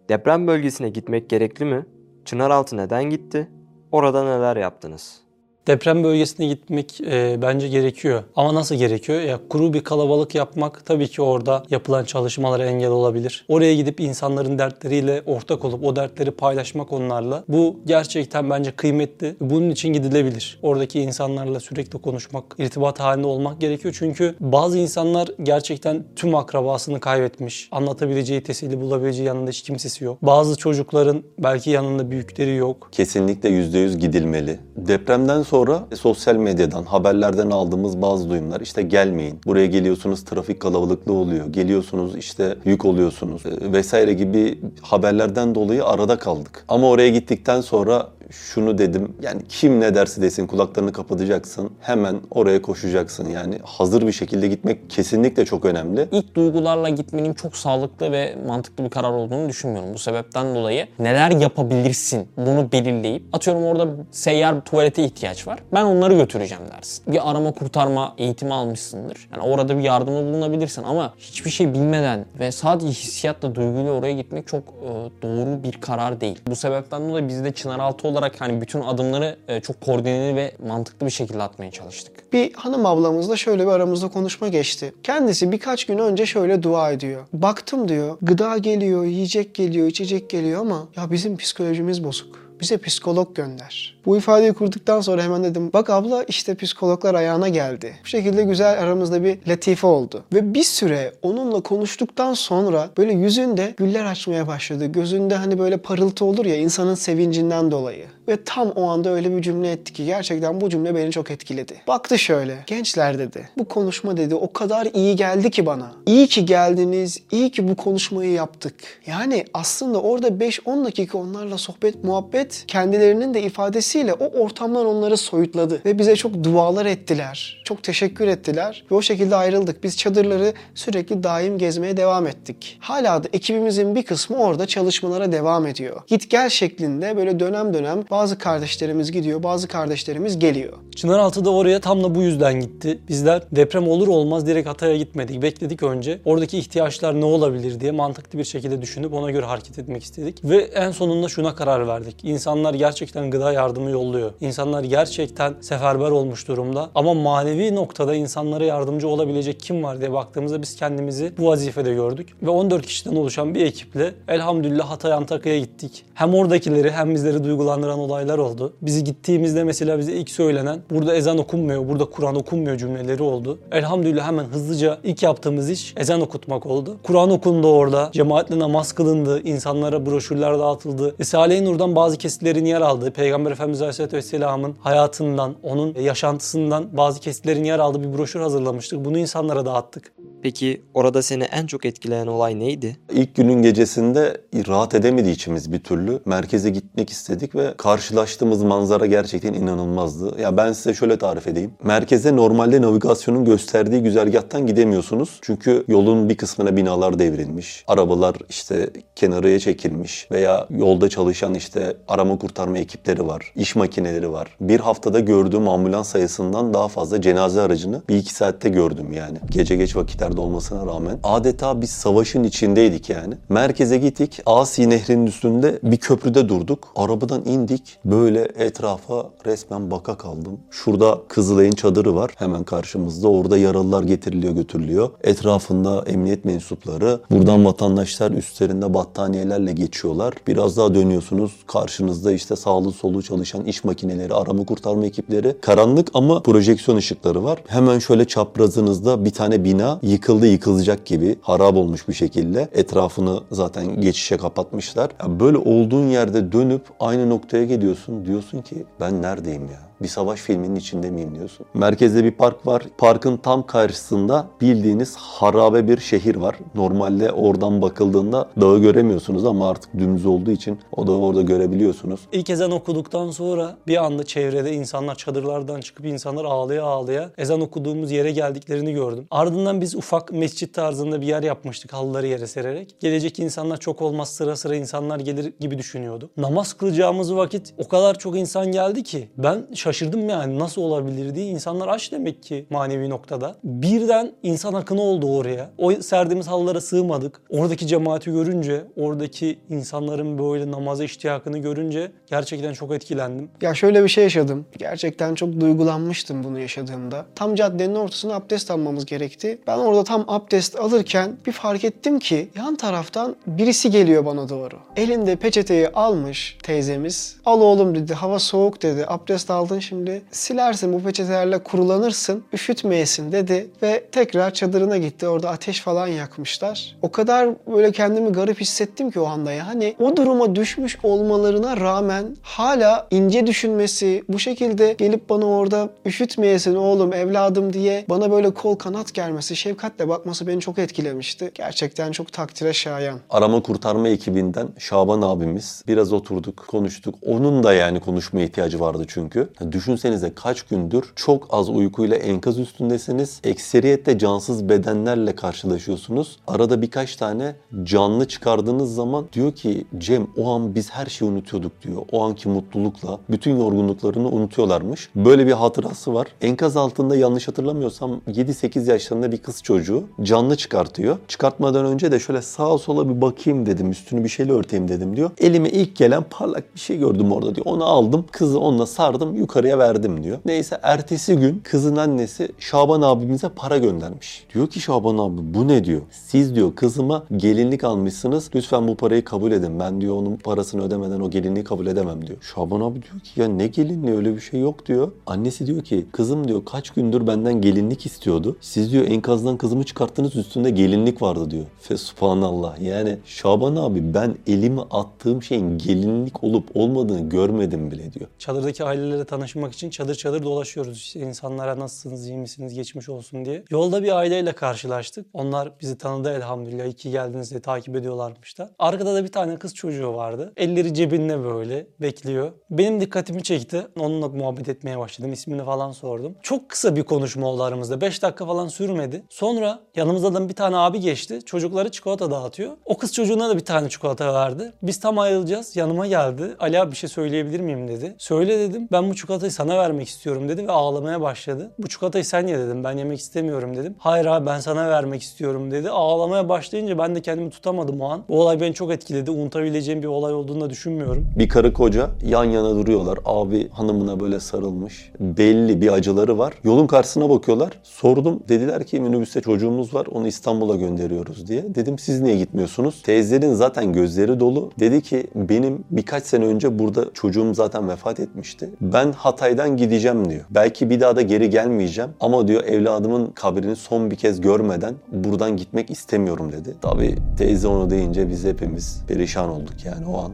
Deprem 0.09 0.47
bölgesine 0.47 0.89
gitmek 0.89 1.29
gerekli 1.29 1.65
mi? 1.65 1.85
Çınaraltı 2.25 2.77
neden 2.77 3.03
gitti? 3.03 3.51
Orada 3.91 4.23
neler 4.23 4.57
yaptınız? 4.57 5.24
Deprem 5.67 6.03
bölgesine 6.03 6.47
gitmek 6.47 7.01
e, 7.01 7.41
bence 7.41 7.67
gerekiyor. 7.67 8.23
Ama 8.35 8.55
nasıl 8.55 8.75
gerekiyor? 8.75 9.21
Ya 9.21 9.39
kuru 9.49 9.73
bir 9.73 9.83
kalabalık 9.83 10.35
yapmak 10.35 10.85
tabii 10.85 11.07
ki 11.07 11.21
orada 11.21 11.63
yapılan 11.69 12.03
çalışmalara 12.03 12.65
engel 12.65 12.89
olabilir. 12.89 13.45
Oraya 13.47 13.75
gidip 13.75 13.99
insanların 13.99 14.59
dertleriyle 14.59 15.21
ortak 15.25 15.65
olup 15.65 15.83
o 15.83 15.95
dertleri 15.95 16.31
paylaşmak 16.31 16.93
onlarla. 16.93 17.43
Bu 17.47 17.79
gerçekten 17.85 18.49
bence 18.49 18.71
kıymetli. 18.71 19.35
Bunun 19.41 19.69
için 19.69 19.93
gidilebilir. 19.93 20.59
Oradaki 20.61 20.99
insanlarla 20.99 21.59
sürekli 21.59 22.01
konuşmak, 22.01 22.43
irtibat 22.57 22.99
halinde 22.99 23.27
olmak 23.27 23.61
gerekiyor. 23.61 23.95
Çünkü 23.99 24.35
bazı 24.39 24.77
insanlar 24.77 25.27
gerçekten 25.43 26.03
tüm 26.15 26.35
akrabasını 26.35 26.99
kaybetmiş. 26.99 27.69
Anlatabileceği, 27.71 28.43
tesili 28.43 28.81
bulabileceği 28.81 29.27
yanında 29.27 29.49
hiç 29.49 29.61
kimsesi 29.61 30.03
yok. 30.03 30.17
Bazı 30.21 30.55
çocukların 30.55 31.23
belki 31.39 31.69
yanında 31.69 32.11
büyükleri 32.11 32.55
yok. 32.55 32.89
Kesinlikle 32.91 33.49
%100 33.49 33.97
gidilmeli. 33.97 34.59
Depremden 34.75 35.41
sonra 35.41 35.54
sosyal 35.95 36.35
medyadan, 36.35 36.83
haberlerden 36.83 37.49
aldığımız 37.49 38.01
bazı 38.01 38.29
duyumlar 38.29 38.61
işte 38.61 38.81
gelmeyin, 38.81 39.39
buraya 39.45 39.65
geliyorsunuz 39.65 40.23
trafik 40.23 40.59
kalabalıklı 40.59 41.13
oluyor, 41.13 41.47
geliyorsunuz 41.47 42.15
işte 42.15 42.57
yük 42.65 42.85
oluyorsunuz 42.85 43.45
e, 43.45 43.73
vesaire 43.73 44.13
gibi 44.13 44.59
haberlerden 44.81 45.55
dolayı 45.55 45.85
arada 45.85 46.19
kaldık. 46.19 46.65
Ama 46.67 46.89
oraya 46.89 47.09
gittikten 47.09 47.61
sonra 47.61 48.07
şunu 48.31 48.77
dedim. 48.77 49.13
Yani 49.21 49.41
kim 49.49 49.79
ne 49.79 49.95
derse 49.95 50.21
desin 50.21 50.47
kulaklarını 50.47 50.91
kapatacaksın. 50.91 51.71
Hemen 51.81 52.15
oraya 52.31 52.61
koşacaksın. 52.61 53.29
Yani 53.29 53.59
hazır 53.63 54.07
bir 54.07 54.11
şekilde 54.11 54.47
gitmek 54.47 54.89
kesinlikle 54.89 55.45
çok 55.45 55.65
önemli. 55.65 56.07
İlk 56.11 56.35
duygularla 56.35 56.89
gitmenin 56.89 57.33
çok 57.33 57.57
sağlıklı 57.57 58.11
ve 58.11 58.35
mantıklı 58.47 58.83
bir 58.83 58.89
karar 58.89 59.11
olduğunu 59.11 59.49
düşünmüyorum. 59.49 59.93
Bu 59.93 59.99
sebepten 59.99 60.55
dolayı 60.55 60.87
neler 60.99 61.31
yapabilirsin 61.31 62.27
bunu 62.37 62.71
belirleyip 62.71 63.23
atıyorum 63.33 63.63
orada 63.63 63.87
seyyar 64.11 64.61
tuvalete 64.61 65.03
ihtiyaç 65.03 65.47
var. 65.47 65.59
Ben 65.73 65.85
onları 65.85 66.13
götüreceğim 66.13 66.63
dersin. 66.77 67.13
Bir 67.13 67.31
arama 67.31 67.51
kurtarma 67.51 68.15
eğitimi 68.17 68.53
almışsındır. 68.53 69.29
Yani 69.33 69.43
orada 69.43 69.77
bir 69.77 69.83
yardımda 69.83 70.25
bulunabilirsin 70.25 70.83
ama 70.83 71.13
hiçbir 71.17 71.49
şey 71.49 71.73
bilmeden 71.73 72.25
ve 72.39 72.51
sadece 72.51 72.87
hissiyatla 72.87 73.55
duyguyla 73.55 73.91
oraya 73.91 74.13
gitmek 74.13 74.47
çok 74.47 74.63
e, 74.63 75.21
doğru 75.21 75.63
bir 75.63 75.71
karar 75.71 76.21
değil. 76.21 76.39
Bu 76.47 76.55
sebepten 76.55 77.09
dolayı 77.09 77.27
biz 77.27 77.43
de 77.43 77.51
Çınaraltı 77.51 78.07
olarak 78.15 78.41
hani 78.41 78.61
bütün 78.61 78.81
adımları 78.81 79.37
e, 79.47 79.61
çok 79.61 79.81
koordineli 79.81 80.35
ve 80.35 80.51
mantıklı 80.67 81.05
bir 81.05 81.11
şekilde 81.11 81.43
atmaya 81.43 81.71
çalıştık. 81.71 82.33
Bir 82.33 82.53
hanım 82.53 82.85
ablamızla 82.85 83.37
şöyle 83.37 83.63
bir 83.63 83.71
aramızda 83.71 84.07
konuşma 84.07 84.47
geçti. 84.47 84.93
Kendisi 85.03 85.51
birkaç 85.51 85.85
gün 85.85 85.97
önce 85.97 86.25
şöyle 86.25 86.63
dua 86.63 86.91
ediyor. 86.91 87.25
Baktım 87.33 87.87
diyor 87.87 88.17
gıda 88.21 88.57
geliyor, 88.57 89.05
yiyecek 89.05 89.53
geliyor, 89.55 89.87
içecek 89.87 90.29
geliyor 90.29 90.61
ama 90.61 90.87
ya 90.95 91.11
bizim 91.11 91.37
psikolojimiz 91.37 92.03
bozuk. 92.03 92.44
Bize 92.61 92.77
psikolog 92.77 93.35
gönder. 93.35 93.95
Bu 94.05 94.17
ifadeyi 94.17 94.53
kurduktan 94.53 95.01
sonra 95.01 95.23
hemen 95.23 95.43
dedim 95.43 95.73
bak 95.73 95.89
abla 95.89 96.23
işte 96.23 96.55
psikologlar 96.55 97.13
ayağına 97.15 97.49
geldi. 97.49 97.95
Bu 98.03 98.07
şekilde 98.07 98.43
güzel 98.43 98.83
aramızda 98.83 99.23
bir 99.23 99.37
latife 99.47 99.87
oldu. 99.87 100.23
Ve 100.33 100.53
bir 100.53 100.63
süre 100.63 101.13
onunla 101.21 101.61
konuştuktan 101.61 102.33
sonra 102.33 102.89
böyle 102.97 103.13
yüzünde 103.13 103.73
güller 103.77 104.05
açmaya 104.05 104.47
başladı. 104.47 104.85
Gözünde 104.85 105.35
hani 105.35 105.59
böyle 105.59 105.77
parıltı 105.77 106.25
olur 106.25 106.45
ya 106.45 106.55
insanın 106.55 106.95
sevincinden 106.95 107.71
dolayı. 107.71 108.05
Ve 108.27 108.43
tam 108.45 108.69
o 108.69 108.89
anda 108.89 109.09
öyle 109.09 109.37
bir 109.37 109.41
cümle 109.41 109.71
etti 109.71 109.93
ki 109.93 110.05
gerçekten 110.05 110.61
bu 110.61 110.69
cümle 110.69 110.95
beni 110.95 111.11
çok 111.11 111.31
etkiledi. 111.31 111.81
Baktı 111.87 112.19
şöyle. 112.19 112.57
Gençler 112.67 113.19
dedi. 113.19 113.49
Bu 113.57 113.65
konuşma 113.65 114.17
dedi 114.17 114.35
o 114.35 114.53
kadar 114.53 114.87
iyi 114.93 115.15
geldi 115.15 115.51
ki 115.51 115.65
bana. 115.65 115.91
İyi 116.05 116.27
ki 116.27 116.45
geldiniz. 116.45 117.19
iyi 117.31 117.51
ki 117.51 117.67
bu 117.67 117.75
konuşmayı 117.75 118.31
yaptık. 118.31 118.75
Yani 119.07 119.45
aslında 119.53 120.01
orada 120.01 120.27
5-10 120.27 120.85
dakika 120.85 121.17
onlarla 121.17 121.57
sohbet, 121.57 122.03
muhabbet 122.03 122.63
kendilerinin 122.67 123.33
de 123.33 123.41
ifadesiyle 123.41 124.13
o 124.13 124.25
ortamdan 124.25 124.85
onları 124.85 125.17
soyutladı. 125.17 125.81
Ve 125.85 125.99
bize 125.99 126.15
çok 126.15 126.43
dualar 126.43 126.85
ettiler. 126.85 127.61
Çok 127.65 127.83
teşekkür 127.83 128.27
ettiler. 128.27 128.85
Ve 128.91 128.95
o 128.95 129.01
şekilde 129.01 129.35
ayrıldık. 129.35 129.83
Biz 129.83 129.97
çadırları 129.97 130.53
sürekli 130.75 131.23
daim 131.23 131.57
gezmeye 131.57 131.97
devam 131.97 132.27
ettik. 132.27 132.77
Hala 132.81 133.23
da 133.23 133.27
ekibimizin 133.33 133.95
bir 133.95 134.03
kısmı 134.03 134.37
orada 134.37 134.65
çalışmalara 134.65 135.31
devam 135.31 135.67
ediyor. 135.67 136.01
Git 136.07 136.29
gel 136.29 136.49
şeklinde 136.49 137.17
böyle 137.17 137.39
dönem 137.39 137.73
dönem 137.73 138.03
bazı 138.15 138.37
kardeşlerimiz 138.37 139.11
gidiyor, 139.11 139.43
bazı 139.43 139.67
kardeşlerimiz 139.67 140.39
geliyor. 140.39 140.73
Çınaraltı 140.95 141.45
da 141.45 141.49
oraya 141.49 141.79
tam 141.81 142.03
da 142.03 142.15
bu 142.15 142.21
yüzden 142.21 142.61
gitti. 142.61 142.99
Bizler 143.07 143.41
deprem 143.51 143.87
olur 143.87 144.07
olmaz 144.07 144.47
direkt 144.47 144.69
Hatay'a 144.69 144.97
gitmedik. 144.97 145.41
Bekledik 145.41 145.83
önce. 145.83 146.19
Oradaki 146.25 146.57
ihtiyaçlar 146.57 147.21
ne 147.21 147.25
olabilir 147.25 147.79
diye 147.79 147.91
mantıklı 147.91 148.39
bir 148.39 148.43
şekilde 148.43 148.81
düşünüp 148.81 149.13
ona 149.13 149.31
göre 149.31 149.45
hareket 149.45 149.79
etmek 149.79 150.03
istedik. 150.03 150.43
Ve 150.43 150.57
en 150.57 150.91
sonunda 150.91 151.27
şuna 151.27 151.55
karar 151.55 151.87
verdik. 151.87 152.15
İnsanlar 152.23 152.73
gerçekten 152.73 153.31
gıda 153.31 153.51
yardımı 153.53 153.91
yolluyor. 153.91 154.31
İnsanlar 154.41 154.83
gerçekten 154.83 155.53
seferber 155.61 156.11
olmuş 156.11 156.47
durumda. 156.47 156.89
Ama 156.95 157.13
manevi 157.13 157.75
noktada 157.75 158.15
insanlara 158.15 158.65
yardımcı 158.65 159.07
olabilecek 159.07 159.59
kim 159.59 159.83
var 159.83 159.99
diye 159.99 160.11
baktığımızda 160.13 160.61
biz 160.61 160.75
kendimizi 160.75 161.33
bu 161.37 161.47
vazifede 161.47 161.93
gördük. 161.93 162.29
Ve 162.43 162.49
14 162.49 162.85
kişiden 162.85 163.15
oluşan 163.15 163.55
bir 163.55 163.65
ekiple 163.65 164.13
elhamdülillah 164.27 164.89
Hatay 164.89 165.13
Antakya'ya 165.13 165.59
gittik. 165.59 166.05
Hem 166.13 166.35
oradakileri 166.35 166.91
hem 166.91 167.15
bizleri 167.15 167.43
duygulandıran 167.43 167.99
olaylar 168.05 168.37
oldu. 168.37 168.73
Bizi 168.81 169.03
gittiğimizde 169.03 169.63
mesela 169.63 169.99
bize 169.99 170.13
ilk 170.13 170.29
söylenen 170.29 170.79
burada 170.89 171.15
ezan 171.15 171.37
okunmuyor, 171.37 171.89
burada 171.89 172.05
Kur'an 172.05 172.35
okunmuyor 172.35 172.77
cümleleri 172.77 173.23
oldu. 173.23 173.59
Elhamdülillah 173.71 174.27
hemen 174.27 174.43
hızlıca 174.43 174.97
ilk 175.03 175.23
yaptığımız 175.23 175.69
iş 175.69 175.93
ezan 175.97 176.21
okutmak 176.21 176.65
oldu. 176.65 176.97
Kur'an 177.03 177.31
okundu 177.31 177.67
orada, 177.67 178.09
cemaatle 178.13 178.59
namaz 178.59 178.91
kılındı, 178.91 179.41
insanlara 179.43 180.05
broşürler 180.05 180.59
dağıtıldı. 180.59 181.15
Risale-i 181.19 181.65
Nur'dan 181.65 181.95
bazı 181.95 182.17
kesitlerin 182.17 182.65
yer 182.65 182.81
aldığı, 182.81 183.11
Peygamber 183.11 183.51
Efendimiz 183.51 183.81
Aleyhisselatü 183.81 184.17
Vesselam'ın 184.17 184.75
hayatından, 184.79 185.55
onun 185.63 185.95
yaşantısından 185.95 186.97
bazı 186.97 187.19
kesitlerin 187.19 187.63
yer 187.63 187.79
aldığı 187.79 188.03
bir 188.03 188.17
broşür 188.17 188.39
hazırlamıştık. 188.39 189.05
Bunu 189.05 189.17
insanlara 189.17 189.65
dağıttık. 189.65 190.11
Peki 190.41 190.81
orada 190.93 191.21
seni 191.21 191.43
en 191.43 191.67
çok 191.67 191.85
etkileyen 191.85 192.27
olay 192.27 192.59
neydi? 192.59 192.97
İlk 193.11 193.35
günün 193.35 193.61
gecesinde 193.61 194.41
rahat 194.67 194.95
edemedi 194.95 195.29
içimiz 195.29 195.71
bir 195.71 195.79
türlü. 195.79 196.19
Merkeze 196.25 196.69
gitmek 196.69 197.09
istedik 197.09 197.55
ve 197.55 197.73
karşılaştığımız 197.95 198.63
manzara 198.63 199.05
gerçekten 199.05 199.53
inanılmazdı. 199.53 200.41
Ya 200.41 200.57
ben 200.57 200.73
size 200.73 200.93
şöyle 200.93 201.17
tarif 201.17 201.47
edeyim. 201.47 201.71
Merkeze 201.83 202.35
normalde 202.35 202.81
navigasyonun 202.81 203.45
gösterdiği 203.45 204.03
güzergahtan 204.03 204.67
gidemiyorsunuz. 204.67 205.39
Çünkü 205.41 205.85
yolun 205.87 206.29
bir 206.29 206.37
kısmına 206.37 206.75
binalar 206.77 207.19
devrilmiş. 207.19 207.85
Arabalar 207.87 208.35
işte 208.49 208.89
kenarıya 209.15 209.59
çekilmiş 209.59 210.27
veya 210.31 210.67
yolda 210.69 211.09
çalışan 211.09 211.53
işte 211.53 211.97
arama 212.07 212.37
kurtarma 212.37 212.77
ekipleri 212.77 213.27
var. 213.27 213.51
iş 213.55 213.75
makineleri 213.75 214.31
var. 214.31 214.57
Bir 214.61 214.79
haftada 214.79 215.19
gördüğüm 215.19 215.69
ambulans 215.69 216.09
sayısından 216.09 216.73
daha 216.73 216.87
fazla 216.87 217.21
cenaze 217.21 217.61
aracını 217.61 218.01
bir 218.09 218.15
iki 218.15 218.33
saatte 218.33 218.69
gördüm 218.69 219.13
yani. 219.13 219.37
Gece 219.49 219.75
geç 219.75 219.95
vakitlerde 219.95 220.41
olmasına 220.41 220.85
rağmen. 220.85 221.19
Adeta 221.23 221.81
bir 221.81 221.87
savaşın 221.87 222.43
içindeydik 222.43 223.09
yani. 223.09 223.33
Merkeze 223.49 223.97
gittik. 223.97 224.41
Asi 224.45 224.89
Nehri'nin 224.89 225.25
üstünde 225.25 225.79
bir 225.83 225.97
köprüde 225.97 226.49
durduk. 226.49 226.87
Arabadan 226.95 227.45
indik. 227.45 227.84
Böyle 228.05 228.47
etrafa 228.55 229.29
resmen 229.45 229.91
baka 229.91 230.17
kaldım. 230.17 230.59
Şurada 230.71 231.21
Kızılay'ın 231.27 231.71
çadırı 231.71 232.15
var. 232.15 232.31
Hemen 232.35 232.63
karşımızda. 232.63 233.27
Orada 233.27 233.57
yaralılar 233.57 234.03
getiriliyor 234.03 234.53
götürülüyor. 234.53 235.09
Etrafında 235.23 236.03
emniyet 236.07 236.45
mensupları. 236.45 237.19
Buradan 237.31 237.65
vatandaşlar 237.65 238.31
üstlerinde 238.31 238.93
battaniyelerle 238.93 239.73
geçiyorlar. 239.73 240.33
Biraz 240.47 240.77
daha 240.77 240.95
dönüyorsunuz. 240.95 241.51
Karşınızda 241.67 242.31
işte 242.31 242.55
sağlı 242.55 242.91
solu 242.91 243.23
çalışan 243.23 243.65
iş 243.65 243.83
makineleri, 243.83 244.33
arama 244.33 244.65
kurtarma 244.65 245.05
ekipleri. 245.05 245.55
Karanlık 245.61 246.07
ama 246.13 246.41
projeksiyon 246.41 246.97
ışıkları 246.97 247.43
var. 247.43 247.59
Hemen 247.67 247.99
şöyle 247.99 248.25
çaprazınızda 248.25 249.25
bir 249.25 249.31
tane 249.31 249.63
bina 249.63 249.99
yıkıldı 250.01 250.47
yıkılacak 250.47 251.05
gibi 251.05 251.35
harap 251.41 251.75
olmuş 251.77 252.07
bir 252.07 252.13
şekilde. 252.13 252.69
Etrafını 252.73 253.39
zaten 253.51 254.01
geçişe 254.01 254.37
kapatmışlar. 254.37 255.11
Ya 255.23 255.39
böyle 255.39 255.57
olduğun 255.57 256.07
yerde 256.07 256.51
dönüp 256.51 256.81
aynı 256.99 257.29
noktaya 257.29 257.65
geliyorsun. 257.75 258.25
Diyorsun 258.25 258.61
ki 258.61 258.85
ben 258.99 259.21
neredeyim 259.21 259.65
ya? 259.65 259.79
Bir 260.05 260.09
savaş 260.09 260.39
filminin 260.39 260.75
içinde 260.75 261.11
miyim 261.11 261.35
diyorsun. 261.35 261.65
Merkezde 261.73 262.23
bir 262.23 262.31
park 262.31 262.67
var. 262.67 262.83
Parkın 262.97 263.37
tam 263.37 263.65
karşısında 263.65 264.47
bildiğiniz 264.61 265.15
harabe 265.15 265.87
bir 265.87 265.97
şehir 265.97 266.35
var. 266.35 266.55
Normalde 266.75 267.31
oradan 267.31 267.81
bakıldığında 267.81 268.49
dağı 268.61 268.79
göremiyorsunuz 268.79 269.45
ama 269.45 269.69
artık 269.69 269.99
dümdüz 269.99 270.25
olduğu 270.25 270.51
için 270.51 270.79
o 270.91 271.07
dağı 271.07 271.17
orada 271.17 271.41
görebiliyorsunuz. 271.41 272.19
İlk 272.31 272.49
ezan 272.49 272.71
okuduktan 272.71 273.31
sonra 273.31 273.77
bir 273.87 274.05
anda 274.05 274.23
çevrede 274.23 274.73
insanlar 274.73 275.15
çadırlardan 275.15 275.81
çıkıp 275.81 276.05
insanlar 276.05 276.45
ağlaya 276.45 276.83
ağlaya 276.83 277.31
ezan 277.37 277.61
okuduğumuz 277.61 278.11
yere 278.11 278.31
geldiklerini 278.31 278.93
gördüm. 278.93 279.25
Ardından 279.31 279.81
biz 279.81 279.95
ufak 279.95 280.31
mescit 280.31 280.73
tarzında 280.73 281.21
bir 281.21 281.27
yer 281.27 281.43
yapmıştık 281.43 281.93
halıları 281.93 282.27
yere 282.27 282.47
sererek. 282.47 282.95
Gelecek 282.99 283.39
insanlar 283.39 283.77
çok 283.77 284.01
olmaz 284.01 284.29
sıra 284.29 284.55
sıra 284.55 284.75
insanlar 284.75 285.19
gelir 285.19 285.53
gibi 285.59 285.77
düşünüyordum. 285.77 286.29
Namaz 286.37 286.73
kılacağımız 286.73 287.35
vakit 287.35 287.73
o 287.77 287.87
kadar 287.87 288.19
çok 288.19 288.37
insan 288.37 288.71
geldi 288.71 289.03
ki 289.03 289.29
ben 289.37 289.67
şaşırdım 289.75 289.94
yani 290.01 290.59
nasıl 290.59 290.81
olabilir 290.81 291.35
diye. 291.35 291.45
İnsanlar 291.45 291.87
aç 291.87 292.11
demek 292.11 292.43
ki 292.43 292.65
manevi 292.69 293.09
noktada. 293.09 293.55
Birden 293.63 294.31
insan 294.43 294.73
akını 294.73 295.01
oldu 295.01 295.37
oraya. 295.37 295.69
O 295.77 295.91
serdiğimiz 295.91 296.47
halılara 296.47 296.81
sığmadık. 296.81 297.41
Oradaki 297.49 297.87
cemaati 297.87 298.31
görünce, 298.31 298.85
oradaki 298.97 299.59
insanların 299.69 300.39
böyle 300.39 300.71
namaza 300.71 301.03
iştiyakını 301.03 301.57
görünce 301.57 302.11
gerçekten 302.27 302.73
çok 302.73 302.93
etkilendim. 302.93 303.49
Ya 303.61 303.73
şöyle 303.73 304.03
bir 304.03 304.09
şey 304.09 304.23
yaşadım. 304.23 304.65
Gerçekten 304.77 305.35
çok 305.35 305.59
duygulanmıştım 305.59 306.43
bunu 306.43 306.59
yaşadığımda. 306.59 307.25
Tam 307.35 307.55
caddenin 307.55 307.95
ortasına 307.95 308.35
abdest 308.35 308.71
almamız 308.71 309.05
gerekti. 309.05 309.59
Ben 309.67 309.77
orada 309.77 310.03
tam 310.03 310.25
abdest 310.27 310.79
alırken 310.79 311.37
bir 311.45 311.51
fark 311.51 311.83
ettim 311.83 312.19
ki 312.19 312.49
yan 312.55 312.75
taraftan 312.75 313.35
birisi 313.47 313.91
geliyor 313.91 314.25
bana 314.25 314.49
doğru. 314.49 314.75
Elinde 314.95 315.35
peçeteyi 315.35 315.89
almış 315.89 316.57
teyzemiz. 316.63 317.37
Al 317.45 317.61
oğlum 317.61 317.95
dedi 317.95 318.13
hava 318.13 318.39
soğuk 318.39 318.81
dedi. 318.81 319.05
Abdest 319.07 319.51
aldın 319.75 319.79
şimdi. 319.79 320.21
Silersin 320.31 320.93
bu 320.93 321.03
peçetelerle 321.03 321.57
kurulanırsın. 321.57 322.43
Üşütmeyesin 322.53 323.31
dedi. 323.31 323.67
Ve 323.83 324.03
tekrar 324.11 324.53
çadırına 324.53 324.97
gitti. 324.97 325.27
Orada 325.27 325.49
ateş 325.49 325.81
falan 325.81 326.07
yakmışlar. 326.07 326.95
O 327.01 327.11
kadar 327.11 327.49
böyle 327.67 327.91
kendimi 327.91 328.31
garip 328.31 328.61
hissettim 328.61 329.11
ki 329.11 329.19
o 329.19 329.25
anda 329.25 329.51
yani. 329.51 329.95
O 329.99 330.17
duruma 330.17 330.55
düşmüş 330.55 330.97
olmalarına 331.03 331.77
rağmen 331.77 332.35
hala 332.41 333.07
ince 333.11 333.47
düşünmesi, 333.47 334.23
bu 334.29 334.39
şekilde 334.39 334.93
gelip 334.93 335.29
bana 335.29 335.45
orada 335.45 335.89
üşütmeyesin 336.05 336.75
oğlum, 336.75 337.13
evladım 337.13 337.73
diye 337.73 338.05
bana 338.09 338.31
böyle 338.31 338.53
kol 338.53 338.75
kanat 338.75 339.13
germesi, 339.13 339.55
şefkatle 339.55 340.07
bakması 340.07 340.47
beni 340.47 340.61
çok 340.61 340.79
etkilemişti. 340.79 341.51
Gerçekten 341.53 342.11
çok 342.11 342.33
takdire 342.33 342.73
şayan. 342.73 343.19
Arama 343.29 343.61
kurtarma 343.61 344.07
ekibinden 344.07 344.67
Şaban 344.79 345.21
abimiz 345.21 345.83
biraz 345.87 346.13
oturduk, 346.13 346.65
konuştuk. 346.67 347.15
Onun 347.25 347.63
da 347.63 347.73
yani 347.73 347.99
konuşmaya 347.99 348.45
ihtiyacı 348.45 348.79
vardı 348.79 349.05
çünkü. 349.07 349.49
Düşünsenize 349.71 350.33
kaç 350.35 350.61
gündür 350.61 351.13
çok 351.15 351.47
az 351.49 351.69
uykuyla 351.69 352.17
enkaz 352.17 352.59
üstündesiniz. 352.59 353.39
Ekseriyetle 353.43 354.17
cansız 354.17 354.69
bedenlerle 354.69 355.35
karşılaşıyorsunuz. 355.35 356.37
Arada 356.47 356.81
birkaç 356.81 357.15
tane 357.15 357.55
canlı 357.83 358.27
çıkardığınız 358.27 358.95
zaman 358.95 359.25
diyor 359.33 359.51
ki 359.51 359.85
Cem 359.97 360.27
o 360.37 360.51
an 360.51 360.75
biz 360.75 360.89
her 360.91 361.05
şeyi 361.05 361.31
unutuyorduk 361.31 361.81
diyor. 361.81 362.01
O 362.11 362.23
anki 362.23 362.49
mutlulukla 362.49 363.19
bütün 363.29 363.57
yorgunluklarını 363.59 364.29
unutuyorlarmış. 364.29 365.09
Böyle 365.15 365.47
bir 365.47 365.51
hatırası 365.51 366.13
var. 366.13 366.27
Enkaz 366.41 366.77
altında 366.77 367.15
yanlış 367.15 367.47
hatırlamıyorsam 367.47 368.21
7-8 368.27 368.89
yaşlarında 368.91 369.31
bir 369.31 369.37
kız 369.37 369.63
çocuğu 369.63 370.03
canlı 370.21 370.55
çıkartıyor. 370.55 371.17
Çıkartmadan 371.27 371.85
önce 371.85 372.11
de 372.11 372.19
şöyle 372.19 372.41
sağa 372.41 372.77
sola 372.77 373.09
bir 373.09 373.21
bakayım 373.21 373.65
dedim. 373.65 373.91
Üstünü 373.91 374.23
bir 374.23 374.29
şeyle 374.29 374.51
örteyim 374.51 374.87
dedim 374.87 375.15
diyor. 375.15 375.31
Elime 375.37 375.69
ilk 375.69 375.95
gelen 375.95 376.23
parlak 376.29 376.75
bir 376.75 376.79
şey 376.79 376.97
gördüm 376.97 377.31
orada 377.31 377.55
diyor. 377.55 377.65
Onu 377.65 377.85
aldım. 377.85 378.25
Kızı 378.31 378.59
onunla 378.59 378.85
sardım. 378.85 379.35
Yukarıya 379.55 379.79
verdim 379.79 380.23
diyor. 380.23 380.37
Neyse 380.45 380.79
ertesi 380.83 381.35
gün 381.35 381.61
kızın 381.63 381.95
annesi 381.95 382.49
Şaban 382.59 383.01
abimize 383.01 383.49
para 383.49 383.77
göndermiş. 383.77 384.47
Diyor 384.53 384.67
ki 384.67 384.79
Şaban 384.79 385.17
abi 385.17 385.53
bu 385.53 385.67
ne 385.67 385.83
diyor. 385.83 386.01
Siz 386.11 386.55
diyor 386.55 386.75
kızıma 386.75 387.23
gelinlik 387.37 387.83
almışsınız. 387.83 388.49
Lütfen 388.55 388.87
bu 388.87 388.95
parayı 388.95 389.23
kabul 389.23 389.51
edin. 389.51 389.79
Ben 389.79 390.01
diyor 390.01 390.15
onun 390.15 390.35
parasını 390.35 390.83
ödemeden 390.83 391.19
o 391.19 391.29
gelinliği 391.29 391.63
kabul 391.63 391.87
edemem 391.87 392.27
diyor. 392.27 392.37
Şaban 392.55 392.81
abi 392.81 393.01
diyor 393.01 393.19
ki 393.23 393.41
ya 393.41 393.47
ne 393.47 393.67
gelinliği 393.67 394.15
öyle 394.15 394.35
bir 394.35 394.41
şey 394.41 394.59
yok 394.59 394.85
diyor. 394.85 395.11
Annesi 395.25 395.67
diyor 395.67 395.83
ki 395.83 396.05
kızım 396.11 396.47
diyor 396.47 396.65
kaç 396.65 396.89
gündür 396.89 397.27
benden 397.27 397.61
gelinlik 397.61 398.05
istiyordu. 398.05 398.57
Siz 398.61 398.91
diyor 398.91 399.05
enkazdan 399.07 399.57
kızımı 399.57 399.83
çıkarttınız 399.83 400.35
üstünde 400.35 400.69
gelinlik 400.69 401.21
vardı 401.21 401.51
diyor. 401.51 401.65
Fe 401.79 401.97
subhanallah 401.97 402.81
yani 402.81 403.17
Şaban 403.25 403.75
abi 403.75 404.13
ben 404.13 404.35
elimi 404.47 404.81
attığım 404.81 405.43
şeyin 405.43 405.77
gelinlik 405.77 406.43
olup 406.43 406.63
olmadığını 406.73 407.29
görmedim 407.29 407.91
bile 407.91 408.13
diyor. 408.13 408.29
Çadırdaki 408.39 408.83
ailelerle 408.83 409.25
tanışmak 409.45 409.73
için 409.73 409.89
çadır 409.89 410.15
çadır 410.15 410.43
dolaşıyoruz. 410.43 410.97
İşte 410.97 411.19
insanlara 411.19 411.79
nasılsınız, 411.79 412.27
iyi 412.27 412.37
misiniz, 412.37 412.73
geçmiş 412.73 413.09
olsun 413.09 413.45
diye. 413.45 413.63
Yolda 413.69 414.03
bir 414.03 414.15
aileyle 414.17 414.53
karşılaştık. 414.53 415.25
Onlar 415.33 415.79
bizi 415.81 415.97
tanıdı 415.97 416.31
elhamdülillah. 416.33 416.85
İyi 416.85 416.93
ki 416.93 417.11
geldiniz 417.11 417.51
diye 417.51 417.59
takip 417.59 417.95
ediyorlarmış 417.95 418.57
da. 418.57 418.71
Arkada 418.79 419.15
da 419.15 419.23
bir 419.23 419.31
tane 419.31 419.57
kız 419.57 419.75
çocuğu 419.75 420.13
vardı. 420.13 420.53
Elleri 420.57 420.93
cebinde 420.93 421.43
böyle 421.43 421.87
bekliyor. 422.01 422.51
Benim 422.69 423.01
dikkatimi 423.01 423.43
çekti. 423.43 423.87
Onunla 423.99 424.27
muhabbet 424.27 424.69
etmeye 424.69 424.99
başladım. 424.99 425.33
İsmini 425.33 425.63
falan 425.65 425.91
sordum. 425.91 426.35
Çok 426.41 426.69
kısa 426.69 426.95
bir 426.95 427.03
konuşma 427.03 427.47
oldu 427.47 427.63
aramızda. 427.63 428.01
5 428.01 428.21
dakika 428.21 428.45
falan 428.45 428.67
sürmedi. 428.67 429.23
Sonra 429.29 429.79
yanımızdan 429.95 430.49
bir 430.49 430.55
tane 430.55 430.77
abi 430.77 430.99
geçti. 430.99 431.39
Çocuklara 431.45 431.91
çikolata 431.91 432.31
dağıtıyor. 432.31 432.71
O 432.85 432.97
kız 432.97 433.13
çocuğuna 433.13 433.49
da 433.49 433.55
bir 433.55 433.65
tane 433.65 433.89
çikolata 433.89 434.33
verdi. 434.33 434.73
Biz 434.81 434.99
tam 434.99 435.19
ayrılacağız. 435.19 435.75
Yanıma 435.75 436.07
geldi. 436.07 436.55
Ali 436.59 436.79
abi 436.79 436.91
bir 436.91 436.97
şey 436.97 437.09
söyleyebilir 437.09 437.59
miyim 437.59 437.87
dedi. 437.87 438.15
Söyle 438.17 438.59
dedim. 438.59 438.87
Ben 438.91 439.09
bu 439.09 439.15
çikolatayı 439.35 439.51
sana 439.51 439.77
vermek 439.77 440.07
istiyorum 440.07 440.49
dedi 440.49 440.67
ve 440.67 440.71
ağlamaya 440.71 441.21
başladı. 441.21 441.71
Bu 441.79 441.87
çikolatayı 441.89 442.25
sen 442.25 442.47
ye 442.47 442.59
dedim. 442.59 442.83
Ben 442.83 442.97
yemek 442.97 443.19
istemiyorum 443.19 443.75
dedim. 443.77 443.95
Hayır 443.97 444.25
abi 444.25 444.45
ben 444.45 444.59
sana 444.59 444.89
vermek 444.89 445.21
istiyorum 445.21 445.71
dedi. 445.71 445.89
Ağlamaya 445.89 446.49
başlayınca 446.49 446.97
ben 446.97 447.15
de 447.15 447.21
kendimi 447.21 447.49
tutamadım 447.49 448.01
o 448.01 448.09
an. 448.09 448.23
Bu 448.29 448.41
olay 448.41 448.61
beni 448.61 448.73
çok 448.73 448.91
etkiledi. 448.91 449.31
Unutabileceğim 449.31 450.01
bir 450.01 450.07
olay 450.07 450.33
olduğunu 450.33 450.61
da 450.61 450.69
düşünmüyorum. 450.69 451.27
Bir 451.35 451.49
karı 451.49 451.73
koca 451.73 452.09
yan 452.25 452.43
yana 452.43 452.75
duruyorlar. 452.75 453.19
Abi 453.25 453.69
hanımına 453.69 454.19
böyle 454.19 454.39
sarılmış. 454.39 455.11
Belli 455.19 455.81
bir 455.81 455.93
acıları 455.93 456.37
var. 456.37 456.53
Yolun 456.63 456.87
karşısına 456.87 457.29
bakıyorlar. 457.29 457.79
Sordum. 457.83 458.43
Dediler 458.49 458.83
ki 458.83 458.99
minibüste 458.99 459.41
çocuğumuz 459.41 459.93
var. 459.93 460.05
Onu 460.11 460.27
İstanbul'a 460.27 460.75
gönderiyoruz 460.75 461.47
diye. 461.47 461.75
Dedim 461.75 461.99
siz 461.99 462.21
niye 462.21 462.35
gitmiyorsunuz? 462.35 463.01
Teyzelerin 463.01 463.53
zaten 463.53 463.93
gözleri 463.93 464.39
dolu. 464.39 464.71
Dedi 464.79 465.01
ki 465.01 465.27
benim 465.35 465.83
birkaç 465.91 466.23
sene 466.23 466.45
önce 466.45 466.79
burada 466.79 467.05
çocuğum 467.13 467.53
zaten 467.53 467.89
vefat 467.89 468.19
etmişti. 468.19 468.69
Ben 468.81 469.11
Hatay'dan 469.25 469.77
gideceğim 469.77 470.29
diyor. 470.29 470.45
Belki 470.49 470.89
bir 470.89 470.99
daha 470.99 471.15
da 471.15 471.21
geri 471.21 471.49
gelmeyeceğim. 471.49 472.11
Ama 472.19 472.47
diyor 472.47 472.63
evladımın 472.63 473.31
kabrini 473.31 473.75
son 473.75 474.11
bir 474.11 474.15
kez 474.15 474.41
görmeden 474.41 474.95
buradan 475.11 475.57
gitmek 475.57 475.91
istemiyorum 475.91 476.51
dedi. 476.51 476.75
Tabii 476.81 477.15
teyze 477.37 477.67
onu 477.67 477.89
deyince 477.89 478.29
biz 478.29 478.45
hepimiz 478.45 479.03
perişan 479.07 479.49
olduk 479.49 479.85
yani 479.85 480.07
o 480.07 480.17
an. 480.17 480.33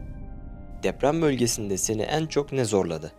Deprem 0.82 1.22
bölgesinde 1.22 1.76
seni 1.76 2.02
en 2.02 2.26
çok 2.26 2.52
ne 2.52 2.64
zorladı? 2.64 3.12